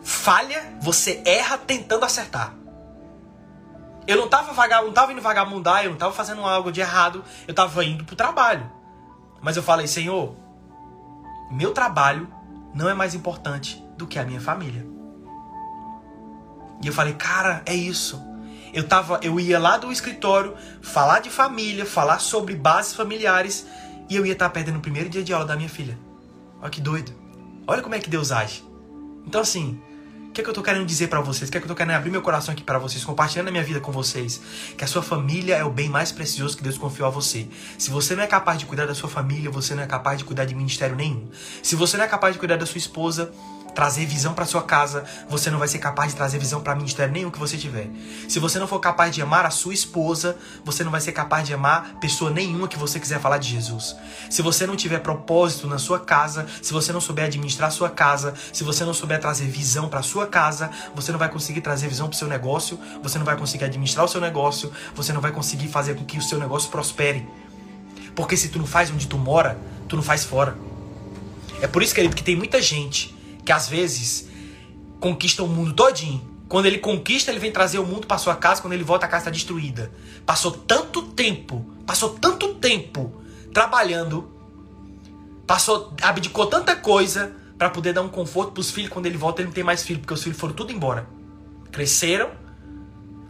falha, 0.02 0.76
você 0.80 1.22
erra 1.24 1.56
tentando 1.56 2.04
acertar. 2.04 2.54
Eu 4.06 4.16
não 4.16 4.28
tava, 4.28 4.52
vagab... 4.52 4.84
não 4.84 4.92
tava 4.92 5.12
indo 5.12 5.22
vagabundar, 5.22 5.84
eu 5.84 5.90
não 5.90 5.96
tava 5.96 6.12
fazendo 6.12 6.42
algo 6.42 6.72
de 6.72 6.80
errado, 6.80 7.24
eu 7.46 7.54
tava 7.54 7.84
indo 7.84 8.04
pro 8.04 8.16
trabalho. 8.16 8.68
Mas 9.40 9.56
eu 9.56 9.62
falei, 9.62 9.86
Senhor, 9.86 10.34
meu 11.50 11.72
trabalho 11.72 12.28
não 12.74 12.88
é 12.88 12.94
mais 12.94 13.14
importante 13.14 13.82
do 13.96 14.06
que 14.06 14.18
a 14.18 14.24
minha 14.24 14.40
família. 14.40 14.86
E 16.82 16.86
eu 16.86 16.92
falei, 16.92 17.14
cara, 17.14 17.62
é 17.64 17.74
isso. 17.74 18.20
Eu, 18.72 18.88
tava, 18.88 19.20
eu 19.22 19.38
ia 19.38 19.58
lá 19.58 19.76
do 19.76 19.92
escritório 19.92 20.54
falar 20.80 21.20
de 21.20 21.30
família, 21.30 21.84
falar 21.84 22.18
sobre 22.18 22.54
bases 22.54 22.94
familiares 22.94 23.66
e 24.08 24.16
eu 24.16 24.24
ia 24.24 24.32
estar 24.32 24.48
perdendo 24.50 24.78
o 24.78 24.80
primeiro 24.80 25.08
dia 25.08 25.22
de 25.22 25.32
aula 25.32 25.44
da 25.44 25.56
minha 25.56 25.68
filha. 25.68 25.98
Olha 26.60 26.70
que 26.70 26.80
doido. 26.80 27.12
Olha 27.66 27.82
como 27.82 27.94
é 27.94 27.98
que 27.98 28.08
Deus 28.08 28.32
age. 28.32 28.64
Então, 29.26 29.40
assim, 29.40 29.80
o 30.32 30.32
que 30.32 30.40
é 30.40 30.44
que 30.44 30.48
eu 30.48 30.54
tô 30.54 30.62
querendo 30.62 30.86
dizer 30.86 31.08
para 31.08 31.20
vocês? 31.20 31.50
O 31.50 31.52
que 31.52 31.58
é 31.58 31.60
que 31.60 31.66
eu 31.66 31.68
tô 31.68 31.74
querendo 31.74 31.94
abrir 31.94 32.10
meu 32.10 32.22
coração 32.22 32.52
aqui 32.54 32.62
para 32.62 32.78
vocês, 32.78 33.04
compartilhando 33.04 33.48
a 33.48 33.50
minha 33.50 33.62
vida 33.62 33.80
com 33.80 33.92
vocês? 33.92 34.40
Que 34.78 34.82
a 34.82 34.86
sua 34.86 35.02
família 35.02 35.56
é 35.56 35.62
o 35.62 35.68
bem 35.68 35.90
mais 35.90 36.10
precioso 36.10 36.56
que 36.56 36.62
Deus 36.62 36.78
confiou 36.78 37.06
a 37.06 37.10
você. 37.10 37.46
Se 37.76 37.90
você 37.90 38.16
não 38.16 38.22
é 38.22 38.26
capaz 38.26 38.58
de 38.58 38.64
cuidar 38.64 38.86
da 38.86 38.94
sua 38.94 39.10
família, 39.10 39.50
você 39.50 39.74
não 39.74 39.82
é 39.82 39.86
capaz 39.86 40.16
de 40.16 40.24
cuidar 40.24 40.46
de 40.46 40.54
ministério 40.54 40.96
nenhum. 40.96 41.28
Se 41.62 41.76
você 41.76 41.98
não 41.98 42.04
é 42.06 42.08
capaz 42.08 42.32
de 42.32 42.38
cuidar 42.38 42.56
da 42.56 42.64
sua 42.64 42.78
esposa, 42.78 43.30
trazer 43.74 44.06
visão 44.06 44.34
para 44.34 44.44
sua 44.44 44.62
casa, 44.62 45.04
você 45.28 45.50
não 45.50 45.58
vai 45.58 45.68
ser 45.68 45.78
capaz 45.78 46.10
de 46.10 46.16
trazer 46.16 46.38
visão 46.38 46.60
para 46.60 46.74
ministério 46.74 47.12
nenhum 47.12 47.30
que 47.30 47.38
você 47.38 47.56
tiver. 47.56 47.88
Se 48.28 48.38
você 48.38 48.58
não 48.58 48.66
for 48.66 48.78
capaz 48.80 49.14
de 49.14 49.22
amar 49.22 49.46
a 49.46 49.50
sua 49.50 49.74
esposa, 49.74 50.36
você 50.64 50.84
não 50.84 50.90
vai 50.90 51.00
ser 51.00 51.12
capaz 51.12 51.46
de 51.46 51.54
amar 51.54 51.94
pessoa 52.00 52.30
nenhuma 52.30 52.68
que 52.68 52.78
você 52.78 53.00
quiser 53.00 53.20
falar 53.20 53.38
de 53.38 53.48
Jesus. 53.48 53.96
Se 54.30 54.42
você 54.42 54.66
não 54.66 54.76
tiver 54.76 55.00
propósito 55.00 55.66
na 55.66 55.78
sua 55.78 55.98
casa, 56.00 56.46
se 56.60 56.72
você 56.72 56.92
não 56.92 57.00
souber 57.00 57.24
administrar 57.24 57.70
sua 57.70 57.90
casa, 57.90 58.34
se 58.52 58.64
você 58.64 58.84
não 58.84 58.94
souber 58.94 59.20
trazer 59.20 59.46
visão 59.46 59.88
para 59.88 60.02
sua 60.02 60.26
casa, 60.26 60.70
você 60.94 61.12
não 61.12 61.18
vai 61.18 61.28
conseguir 61.28 61.60
trazer 61.60 61.88
visão 61.88 62.08
para 62.08 62.18
seu 62.18 62.28
negócio, 62.28 62.78
você 63.02 63.18
não 63.18 63.24
vai 63.24 63.36
conseguir 63.36 63.64
administrar 63.64 64.04
o 64.04 64.08
seu 64.08 64.20
negócio, 64.20 64.72
você 64.94 65.12
não 65.12 65.20
vai 65.20 65.32
conseguir 65.32 65.68
fazer 65.68 65.94
com 65.94 66.04
que 66.04 66.18
o 66.18 66.22
seu 66.22 66.38
negócio 66.38 66.70
prospere. 66.70 67.26
Porque 68.14 68.36
se 68.36 68.48
tu 68.48 68.58
não 68.58 68.66
faz 68.66 68.90
onde 68.90 69.06
tu 69.06 69.16
mora, 69.16 69.58
tu 69.88 69.96
não 69.96 70.02
faz 70.02 70.24
fora. 70.24 70.56
É 71.60 71.66
por 71.66 71.82
isso, 71.82 71.94
querido, 71.94 72.14
que 72.14 72.22
tem 72.22 72.36
muita 72.36 72.60
gente 72.60 73.14
que 73.44 73.52
às 73.52 73.68
vezes 73.68 74.28
conquista 75.00 75.42
o 75.42 75.48
mundo 75.48 75.72
todinho. 75.72 76.30
Quando 76.48 76.66
ele 76.66 76.78
conquista, 76.78 77.30
ele 77.30 77.40
vem 77.40 77.50
trazer 77.50 77.78
o 77.78 77.86
mundo 77.86 78.06
para 78.06 78.18
sua 78.18 78.36
casa, 78.36 78.60
quando 78.60 78.74
ele 78.74 78.84
volta 78.84 79.06
a 79.06 79.08
casa 79.08 79.22
está 79.22 79.30
destruída. 79.30 79.90
Passou 80.26 80.52
tanto 80.52 81.02
tempo, 81.02 81.64
passou 81.86 82.10
tanto 82.10 82.54
tempo 82.54 83.22
trabalhando, 83.54 84.30
passou, 85.46 85.94
abdicou 86.02 86.46
tanta 86.46 86.76
coisa 86.76 87.34
para 87.56 87.70
poder 87.70 87.92
dar 87.94 88.02
um 88.02 88.08
conforto 88.08 88.52
para 88.52 88.60
os 88.60 88.70
filhos. 88.70 88.90
Quando 88.90 89.06
ele 89.06 89.16
volta, 89.16 89.40
ele 89.40 89.46
não 89.46 89.54
tem 89.54 89.64
mais 89.64 89.82
filho, 89.82 90.00
porque 90.00 90.12
os 90.12 90.22
filhos 90.22 90.38
foram 90.38 90.54
tudo 90.54 90.72
embora. 90.72 91.08
Cresceram, 91.70 92.30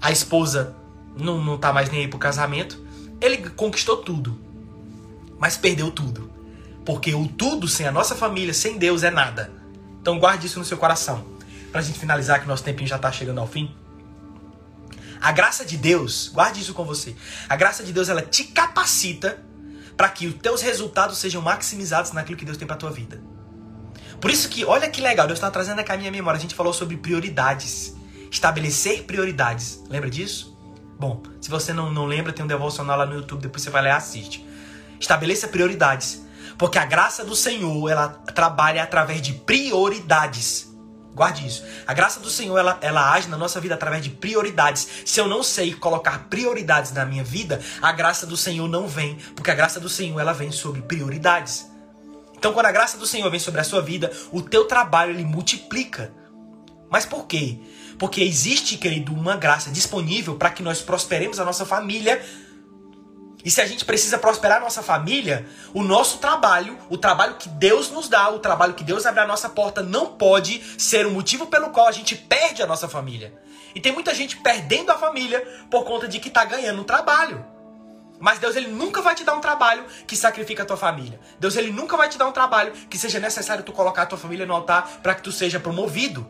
a 0.00 0.10
esposa 0.10 0.74
não, 1.16 1.42
não 1.42 1.56
tá 1.56 1.72
mais 1.72 1.90
nem 1.90 2.00
aí 2.00 2.08
pro 2.08 2.18
casamento. 2.18 2.76
Ele 3.20 3.50
conquistou 3.50 3.98
tudo, 3.98 4.36
mas 5.38 5.56
perdeu 5.56 5.92
tudo. 5.92 6.28
Porque 6.84 7.14
o 7.14 7.28
tudo 7.28 7.68
sem 7.68 7.86
a 7.86 7.92
nossa 7.92 8.16
família, 8.16 8.52
sem 8.52 8.78
Deus, 8.78 9.04
é 9.04 9.10
nada. 9.12 9.61
Então 10.02 10.18
guarde 10.18 10.48
isso 10.48 10.58
no 10.58 10.64
seu 10.64 10.76
coração. 10.76 11.24
Pra 11.70 11.80
gente 11.80 11.98
finalizar, 11.98 12.40
que 12.40 12.46
nosso 12.46 12.64
tempinho 12.64 12.88
já 12.88 12.98
tá 12.98 13.10
chegando 13.10 13.40
ao 13.40 13.46
fim. 13.46 13.74
A 15.20 15.30
graça 15.30 15.64
de 15.64 15.76
Deus, 15.76 16.28
guarde 16.34 16.60
isso 16.60 16.74
com 16.74 16.84
você. 16.84 17.14
A 17.48 17.54
graça 17.54 17.84
de 17.84 17.92
Deus, 17.92 18.08
ela 18.08 18.20
te 18.20 18.44
capacita 18.44 19.40
para 19.96 20.08
que 20.08 20.26
os 20.26 20.34
teus 20.34 20.60
resultados 20.60 21.18
sejam 21.18 21.40
maximizados 21.40 22.10
naquilo 22.10 22.36
que 22.36 22.44
Deus 22.44 22.58
tem 22.58 22.66
para 22.66 22.76
tua 22.76 22.90
vida. 22.90 23.22
Por 24.20 24.30
isso 24.30 24.48
que, 24.48 24.64
olha 24.64 24.90
que 24.90 25.00
legal, 25.00 25.26
Deus 25.26 25.38
está 25.38 25.50
trazendo 25.50 25.78
aqui 25.78 25.92
a 25.92 25.96
minha 25.96 26.10
memória. 26.10 26.38
A 26.38 26.40
gente 26.40 26.54
falou 26.54 26.72
sobre 26.72 26.96
prioridades. 26.96 27.94
Estabelecer 28.30 29.04
prioridades. 29.04 29.82
Lembra 29.88 30.10
disso? 30.10 30.58
Bom, 30.98 31.22
se 31.40 31.48
você 31.48 31.72
não, 31.72 31.92
não 31.92 32.06
lembra, 32.06 32.32
tem 32.32 32.44
um 32.44 32.48
devocional 32.48 32.98
lá 32.98 33.06
no 33.06 33.14
YouTube, 33.14 33.42
depois 33.42 33.62
você 33.62 33.70
vai 33.70 33.82
lá 33.82 33.88
e 33.88 33.92
assiste. 33.92 34.44
Estabeleça 34.98 35.46
prioridades. 35.46 36.21
Porque 36.58 36.78
a 36.78 36.84
graça 36.84 37.24
do 37.24 37.34
Senhor, 37.34 37.88
ela 37.88 38.08
trabalha 38.34 38.82
através 38.82 39.20
de 39.22 39.32
prioridades. 39.32 40.72
Guarde 41.14 41.46
isso. 41.46 41.62
A 41.86 41.92
graça 41.92 42.20
do 42.20 42.30
Senhor, 42.30 42.56
ela, 42.58 42.78
ela 42.80 43.12
age 43.12 43.28
na 43.28 43.36
nossa 43.36 43.60
vida 43.60 43.74
através 43.74 44.02
de 44.02 44.10
prioridades. 44.10 44.88
Se 45.04 45.20
eu 45.20 45.28
não 45.28 45.42
sei 45.42 45.74
colocar 45.74 46.26
prioridades 46.30 46.92
na 46.92 47.04
minha 47.04 47.22
vida, 47.22 47.60
a 47.82 47.92
graça 47.92 48.26
do 48.26 48.36
Senhor 48.36 48.66
não 48.66 48.88
vem. 48.88 49.16
Porque 49.34 49.50
a 49.50 49.54
graça 49.54 49.78
do 49.78 49.88
Senhor, 49.88 50.18
ela 50.18 50.32
vem 50.32 50.50
sobre 50.50 50.80
prioridades. 50.82 51.70
Então, 52.34 52.52
quando 52.52 52.66
a 52.66 52.72
graça 52.72 52.96
do 52.96 53.06
Senhor 53.06 53.30
vem 53.30 53.38
sobre 53.38 53.60
a 53.60 53.64
sua 53.64 53.82
vida, 53.82 54.10
o 54.32 54.40
teu 54.40 54.64
trabalho 54.64 55.12
ele 55.12 55.24
multiplica. 55.24 56.12
Mas 56.90 57.06
por 57.06 57.26
quê? 57.26 57.58
Porque 57.98 58.20
existe, 58.22 58.76
querido, 58.76 59.12
uma 59.12 59.36
graça 59.36 59.70
disponível 59.70 60.34
para 60.34 60.50
que 60.50 60.62
nós 60.62 60.80
prosperemos 60.80 61.38
a 61.38 61.44
nossa 61.44 61.64
família. 61.64 62.20
E 63.44 63.50
se 63.50 63.60
a 63.60 63.66
gente 63.66 63.84
precisa 63.84 64.18
prosperar 64.18 64.58
a 64.58 64.60
nossa 64.60 64.82
família, 64.82 65.46
o 65.74 65.82
nosso 65.82 66.18
trabalho, 66.18 66.78
o 66.88 66.96
trabalho 66.96 67.34
que 67.34 67.48
Deus 67.48 67.90
nos 67.90 68.08
dá, 68.08 68.30
o 68.30 68.38
trabalho 68.38 68.74
que 68.74 68.84
Deus 68.84 69.04
abre 69.04 69.20
a 69.20 69.26
nossa 69.26 69.48
porta, 69.48 69.82
não 69.82 70.14
pode 70.14 70.62
ser 70.80 71.06
o 71.06 71.10
motivo 71.10 71.46
pelo 71.46 71.70
qual 71.70 71.88
a 71.88 71.92
gente 71.92 72.14
perde 72.14 72.62
a 72.62 72.66
nossa 72.66 72.88
família. 72.88 73.34
E 73.74 73.80
tem 73.80 73.92
muita 73.92 74.14
gente 74.14 74.36
perdendo 74.36 74.90
a 74.90 74.98
família 74.98 75.40
por 75.70 75.84
conta 75.84 76.06
de 76.06 76.20
que 76.20 76.28
está 76.28 76.44
ganhando 76.44 76.82
um 76.82 76.84
trabalho. 76.84 77.44
Mas 78.20 78.38
Deus 78.38 78.54
ele 78.54 78.68
nunca 78.68 79.02
vai 79.02 79.16
te 79.16 79.24
dar 79.24 79.34
um 79.34 79.40
trabalho 79.40 79.84
que 80.06 80.16
sacrifica 80.16 80.62
a 80.62 80.66
tua 80.66 80.76
família. 80.76 81.18
Deus 81.40 81.56
ele 81.56 81.72
nunca 81.72 81.96
vai 81.96 82.08
te 82.08 82.16
dar 82.16 82.28
um 82.28 82.32
trabalho 82.32 82.72
que 82.88 82.96
seja 82.96 83.18
necessário 83.18 83.64
tu 83.64 83.72
colocar 83.72 84.02
a 84.02 84.06
tua 84.06 84.18
família 84.18 84.46
no 84.46 84.54
altar 84.54 85.00
para 85.02 85.14
que 85.16 85.22
tu 85.22 85.32
seja 85.32 85.58
promovido. 85.58 86.24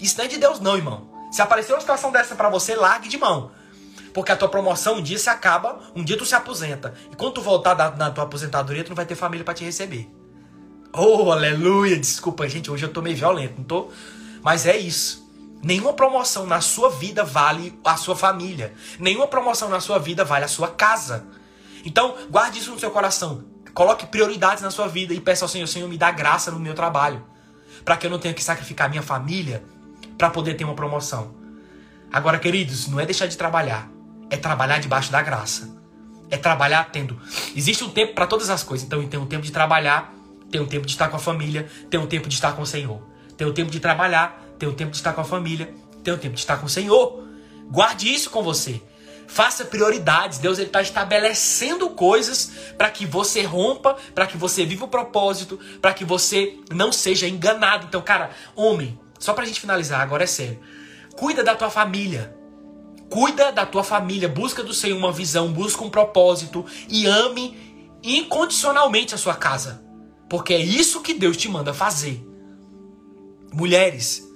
Isso 0.00 0.16
não 0.16 0.24
é 0.24 0.28
de 0.28 0.38
Deus 0.38 0.60
não, 0.60 0.76
irmão. 0.76 1.10
Se 1.32 1.42
aparecer 1.42 1.72
uma 1.72 1.80
situação 1.80 2.12
dessa 2.12 2.36
para 2.36 2.48
você, 2.48 2.76
largue 2.76 3.08
de 3.08 3.18
mão. 3.18 3.50
Porque 4.12 4.32
a 4.32 4.36
tua 4.36 4.48
promoção 4.48 4.96
um 4.96 5.02
dia 5.02 5.18
se 5.18 5.28
acaba, 5.28 5.80
um 5.94 6.04
dia 6.04 6.16
tu 6.16 6.24
se 6.24 6.34
aposenta. 6.34 6.94
E 7.12 7.16
quando 7.16 7.34
tu 7.34 7.40
voltar 7.40 7.74
da, 7.74 7.90
na 7.90 8.10
tua 8.10 8.24
aposentadoria, 8.24 8.84
tu 8.84 8.90
não 8.90 8.96
vai 8.96 9.06
ter 9.06 9.14
família 9.14 9.44
para 9.44 9.54
te 9.54 9.64
receber. 9.64 10.10
Oh, 10.92 11.30
aleluia! 11.30 11.98
Desculpa, 11.98 12.48
gente, 12.48 12.70
hoje 12.70 12.84
eu 12.84 12.92
tô 12.92 13.02
meio 13.02 13.16
violento, 13.16 13.54
não 13.58 13.64
tô? 13.64 13.90
Mas 14.42 14.66
é 14.66 14.76
isso. 14.76 15.28
Nenhuma 15.62 15.92
promoção 15.92 16.46
na 16.46 16.60
sua 16.60 16.88
vida 16.88 17.24
vale 17.24 17.78
a 17.84 17.96
sua 17.96 18.16
família. 18.16 18.72
Nenhuma 18.98 19.26
promoção 19.26 19.68
na 19.68 19.80
sua 19.80 19.98
vida 19.98 20.24
vale 20.24 20.44
a 20.44 20.48
sua 20.48 20.68
casa. 20.68 21.26
Então, 21.84 22.16
guarde 22.30 22.58
isso 22.58 22.70
no 22.70 22.78
seu 22.78 22.90
coração. 22.90 23.44
Coloque 23.74 24.06
prioridades 24.06 24.62
na 24.62 24.70
sua 24.70 24.88
vida 24.88 25.12
e 25.12 25.20
peça 25.20 25.44
ao 25.44 25.48
Senhor, 25.48 25.66
Senhor, 25.66 25.88
me 25.88 25.98
dá 25.98 26.10
graça 26.10 26.50
no 26.50 26.58
meu 26.58 26.74
trabalho. 26.74 27.24
Para 27.84 27.96
que 27.96 28.06
eu 28.06 28.10
não 28.10 28.18
tenha 28.18 28.34
que 28.34 28.42
sacrificar 28.42 28.88
minha 28.88 29.02
família 29.02 29.64
para 30.16 30.30
poder 30.30 30.54
ter 30.54 30.64
uma 30.64 30.74
promoção. 30.74 31.34
Agora, 32.10 32.38
queridos, 32.38 32.88
não 32.88 32.98
é 32.98 33.04
deixar 33.04 33.26
de 33.26 33.36
trabalhar. 33.36 33.88
É 34.30 34.36
trabalhar 34.36 34.78
debaixo 34.78 35.10
da 35.10 35.22
graça. 35.22 35.76
É 36.30 36.36
trabalhar 36.36 36.90
tendo. 36.90 37.18
Existe 37.56 37.82
um 37.84 37.90
tempo 37.90 38.14
para 38.14 38.26
todas 38.26 38.50
as 38.50 38.62
coisas. 38.62 38.86
Então, 38.86 39.06
tem 39.06 39.18
um 39.18 39.26
tempo 39.26 39.42
de 39.42 39.52
trabalhar, 39.52 40.14
tem 40.50 40.60
um 40.60 40.66
tempo 40.66 40.86
de 40.86 40.92
estar 40.92 41.08
com 41.08 41.16
a 41.16 41.20
família, 41.20 41.68
tem 41.90 41.98
um 41.98 42.06
tempo 42.06 42.28
de 42.28 42.34
estar 42.34 42.52
com 42.52 42.62
o 42.62 42.66
Senhor. 42.66 43.02
Tem 43.36 43.46
um 43.46 43.52
tempo 43.52 43.70
de 43.70 43.80
trabalhar, 43.80 44.44
tem 44.58 44.68
o 44.68 44.72
tempo 44.72 44.90
de 44.90 44.96
estar 44.96 45.12
com 45.12 45.20
a 45.20 45.24
família, 45.24 45.72
tem 46.02 46.12
o 46.12 46.18
tempo 46.18 46.34
de 46.34 46.40
estar 46.40 46.56
com 46.58 46.66
o 46.66 46.68
Senhor. 46.68 47.24
Guarde 47.70 48.12
isso 48.12 48.30
com 48.30 48.42
você. 48.42 48.82
Faça 49.26 49.64
prioridades. 49.64 50.38
Deus 50.38 50.58
está 50.58 50.80
estabelecendo 50.80 51.90
coisas 51.90 52.50
para 52.76 52.90
que 52.90 53.04
você 53.04 53.42
rompa, 53.42 53.96
para 54.14 54.26
que 54.26 54.38
você 54.38 54.64
viva 54.64 54.86
o 54.86 54.88
propósito, 54.88 55.60
para 55.82 55.92
que 55.92 56.04
você 56.04 56.58
não 56.70 56.90
seja 56.90 57.28
enganado. 57.28 57.86
Então, 57.86 58.00
cara, 58.00 58.30
homem, 58.56 58.98
só 59.18 59.34
para 59.34 59.44
a 59.44 59.46
gente 59.46 59.60
finalizar, 59.60 60.00
agora 60.00 60.24
é 60.24 60.26
sério. 60.26 60.58
Cuida 61.14 61.44
da 61.44 61.54
tua 61.54 61.70
família. 61.70 62.37
Cuida 63.10 63.50
da 63.50 63.64
tua 63.64 63.82
família. 63.82 64.28
Busca 64.28 64.62
do 64.62 64.74
Senhor 64.74 64.96
uma 64.96 65.12
visão, 65.12 65.52
busca 65.52 65.84
um 65.84 65.90
propósito 65.90 66.64
e 66.88 67.06
ame 67.06 67.56
incondicionalmente 68.02 69.14
a 69.14 69.18
sua 69.18 69.34
casa. 69.34 69.82
Porque 70.28 70.52
é 70.52 70.60
isso 70.60 71.00
que 71.00 71.14
Deus 71.14 71.36
te 71.36 71.48
manda 71.48 71.72
fazer. 71.72 72.24
Mulheres, 73.52 74.28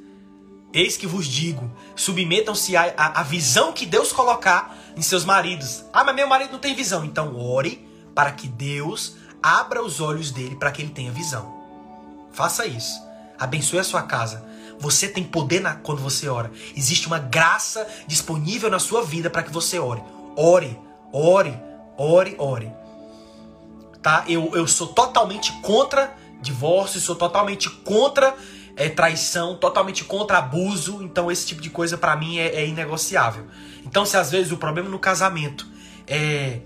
Eis 0.73 0.97
que 0.97 1.07
vos 1.07 1.27
digo: 1.27 1.71
submetam-se 1.95 2.77
à, 2.77 2.95
à, 2.97 3.21
à, 3.21 3.23
visão 3.23 3.73
que 3.73 3.85
Deus 3.85 4.13
colocar 4.13 4.77
em 4.97 5.03
seus 5.03 5.25
maridos. 5.25 5.85
Ah, 5.93 6.03
mas 6.03 6.15
meu 6.15 6.27
marido 6.27 6.53
não 6.53 6.59
tem 6.59 6.75
visão. 6.75 7.05
Então, 7.05 7.37
ore 7.37 7.87
para 8.15 8.33
que 8.33 8.49
Deus 8.49 9.17
abra 9.43 9.83
os 9.83 10.01
olhos 10.01 10.31
dele 10.31 10.57
para 10.57 10.71
que 10.71 10.81
ele 10.81 10.91
tenha 10.91 11.13
visão. 11.13 11.53
Faça 12.33 12.67
isso. 12.67 13.01
Abençoe 13.39 13.81
a 13.81 13.85
sua 13.85 14.03
casa. 14.03 14.45
Você 14.83 15.07
tem 15.07 15.23
poder 15.23 15.61
na, 15.61 15.77
quando 15.77 16.03
você 16.03 16.29
ora. 16.29 16.51
Existe 16.77 17.07
uma 17.07 17.21
graça 17.21 17.87
disponível 18.05 18.69
na 18.69 18.81
sua 18.81 19.05
vida 19.05 19.31
para 19.31 19.45
que 19.45 19.53
você 19.53 19.79
ore. 19.79 20.03
Ore, 20.37 20.77
ore, 21.13 21.57
ore, 21.97 22.35
ore. 22.37 22.73
Tá? 24.03 24.25
Eu, 24.27 24.51
eu 24.57 24.67
sou 24.67 24.89
totalmente 24.89 25.53
contra 25.63 26.13
divórcio, 26.41 27.01
sou 27.01 27.15
totalmente 27.15 27.71
contra 27.71 28.35
é 28.75 28.89
traição, 28.89 29.55
totalmente 29.55 30.03
contra 30.03 30.39
abuso. 30.39 31.01
Então 31.01 31.31
esse 31.31 31.47
tipo 31.47 31.63
de 31.63 31.71
coisa 31.71 31.97
para 31.97 32.17
mim 32.17 32.39
é, 32.39 32.49
é, 32.49 32.67
inegociável. 32.67 33.47
Então 33.87 34.05
se 34.05 34.17
às 34.17 34.33
vezes 34.33 34.51
o 34.51 34.57
problema 34.57 34.89
no 34.89 34.99
casamento 34.99 35.65
é 36.09 36.59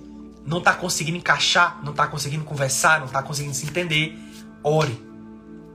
não 0.46 0.62
tá 0.62 0.72
conseguindo 0.72 1.18
encaixar, 1.18 1.84
não 1.84 1.92
tá 1.92 2.06
conseguindo 2.06 2.44
conversar, 2.44 3.00
não 3.00 3.08
tá 3.08 3.22
conseguindo 3.22 3.54
se 3.54 3.66
entender, 3.66 4.18
ore. 4.62 5.04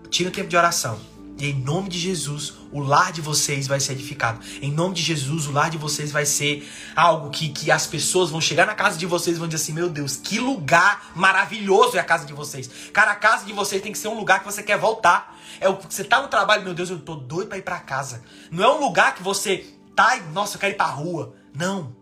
Tira 0.10 0.30
o 0.30 0.32
tempo 0.32 0.50
de 0.50 0.58
oração. 0.58 1.11
E 1.42 1.50
em 1.50 1.56
nome 1.56 1.90
de 1.90 1.98
Jesus, 1.98 2.54
o 2.72 2.80
lar 2.80 3.12
de 3.12 3.20
vocês 3.20 3.66
vai 3.66 3.80
ser 3.80 3.94
edificado. 3.94 4.40
Em 4.62 4.72
nome 4.72 4.94
de 4.94 5.02
Jesus, 5.02 5.48
o 5.48 5.52
lar 5.52 5.72
de 5.72 5.78
vocês 5.80 6.12
vai 6.12 6.24
ser 6.24 6.72
algo 6.96 7.32
que, 7.32 7.50
que 7.50 7.72
as 7.72 7.88
pessoas 7.88 8.30
vão 8.30 8.40
chegar 8.40 8.68
na 8.68 8.76
casa 8.76 8.96
de 8.96 9.08
vocês 9.08 9.38
e 9.38 9.40
vão 9.40 9.48
dizer 9.48 9.64
assim: 9.64 9.74
Meu 9.74 9.90
Deus, 9.90 10.16
que 10.16 10.38
lugar 10.40 11.12
maravilhoso 11.16 11.98
é 11.98 12.00
a 12.00 12.04
casa 12.04 12.28
de 12.28 12.34
vocês. 12.34 12.70
Cara, 12.94 13.14
a 13.14 13.16
casa 13.16 13.44
de 13.44 13.54
vocês 13.54 13.82
tem 13.82 13.92
que 13.92 13.98
ser 13.98 14.08
um 14.08 14.16
lugar 14.20 14.42
que 14.42 14.46
você 14.46 14.62
quer 14.62 14.78
voltar. 14.78 15.36
É 15.60 15.68
o 15.68 15.80
você 15.82 16.04
tá 16.04 16.22
no 16.22 16.28
trabalho, 16.28 16.62
meu 16.62 16.76
Deus, 16.76 16.92
eu 16.92 17.00
tô 17.00 17.16
doido 17.16 17.48
para 17.48 17.58
ir 17.58 17.64
para 17.64 17.80
casa. 17.80 18.22
Não 18.52 18.64
é 18.64 18.72
um 18.76 18.80
lugar 18.80 19.16
que 19.16 19.24
você 19.24 19.66
tá 19.96 20.18
e, 20.18 20.22
nossa, 20.34 20.58
eu 20.58 20.60
quero 20.60 20.74
ir 20.74 20.78
pra 20.78 20.86
rua. 20.86 21.34
Não, 21.56 21.96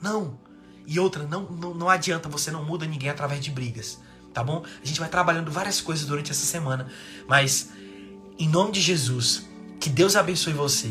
não. 0.00 0.38
E 0.86 0.98
outra, 0.98 1.24
não, 1.24 1.42
não, 1.42 1.74
não 1.74 1.90
adianta, 1.90 2.30
você 2.30 2.50
não 2.50 2.64
muda 2.64 2.86
ninguém 2.86 3.10
através 3.10 3.44
de 3.44 3.50
brigas, 3.50 4.00
tá 4.32 4.42
bom? 4.42 4.64
A 4.82 4.86
gente 4.86 5.00
vai 5.00 5.08
trabalhando 5.10 5.50
várias 5.50 5.82
coisas 5.82 6.06
durante 6.06 6.30
essa 6.30 6.46
semana, 6.46 6.88
mas 7.28 7.68
em 8.38 8.48
nome 8.48 8.72
de 8.72 8.80
Jesus, 8.80 9.46
que 9.80 9.88
Deus 9.88 10.16
abençoe 10.16 10.52
você. 10.52 10.90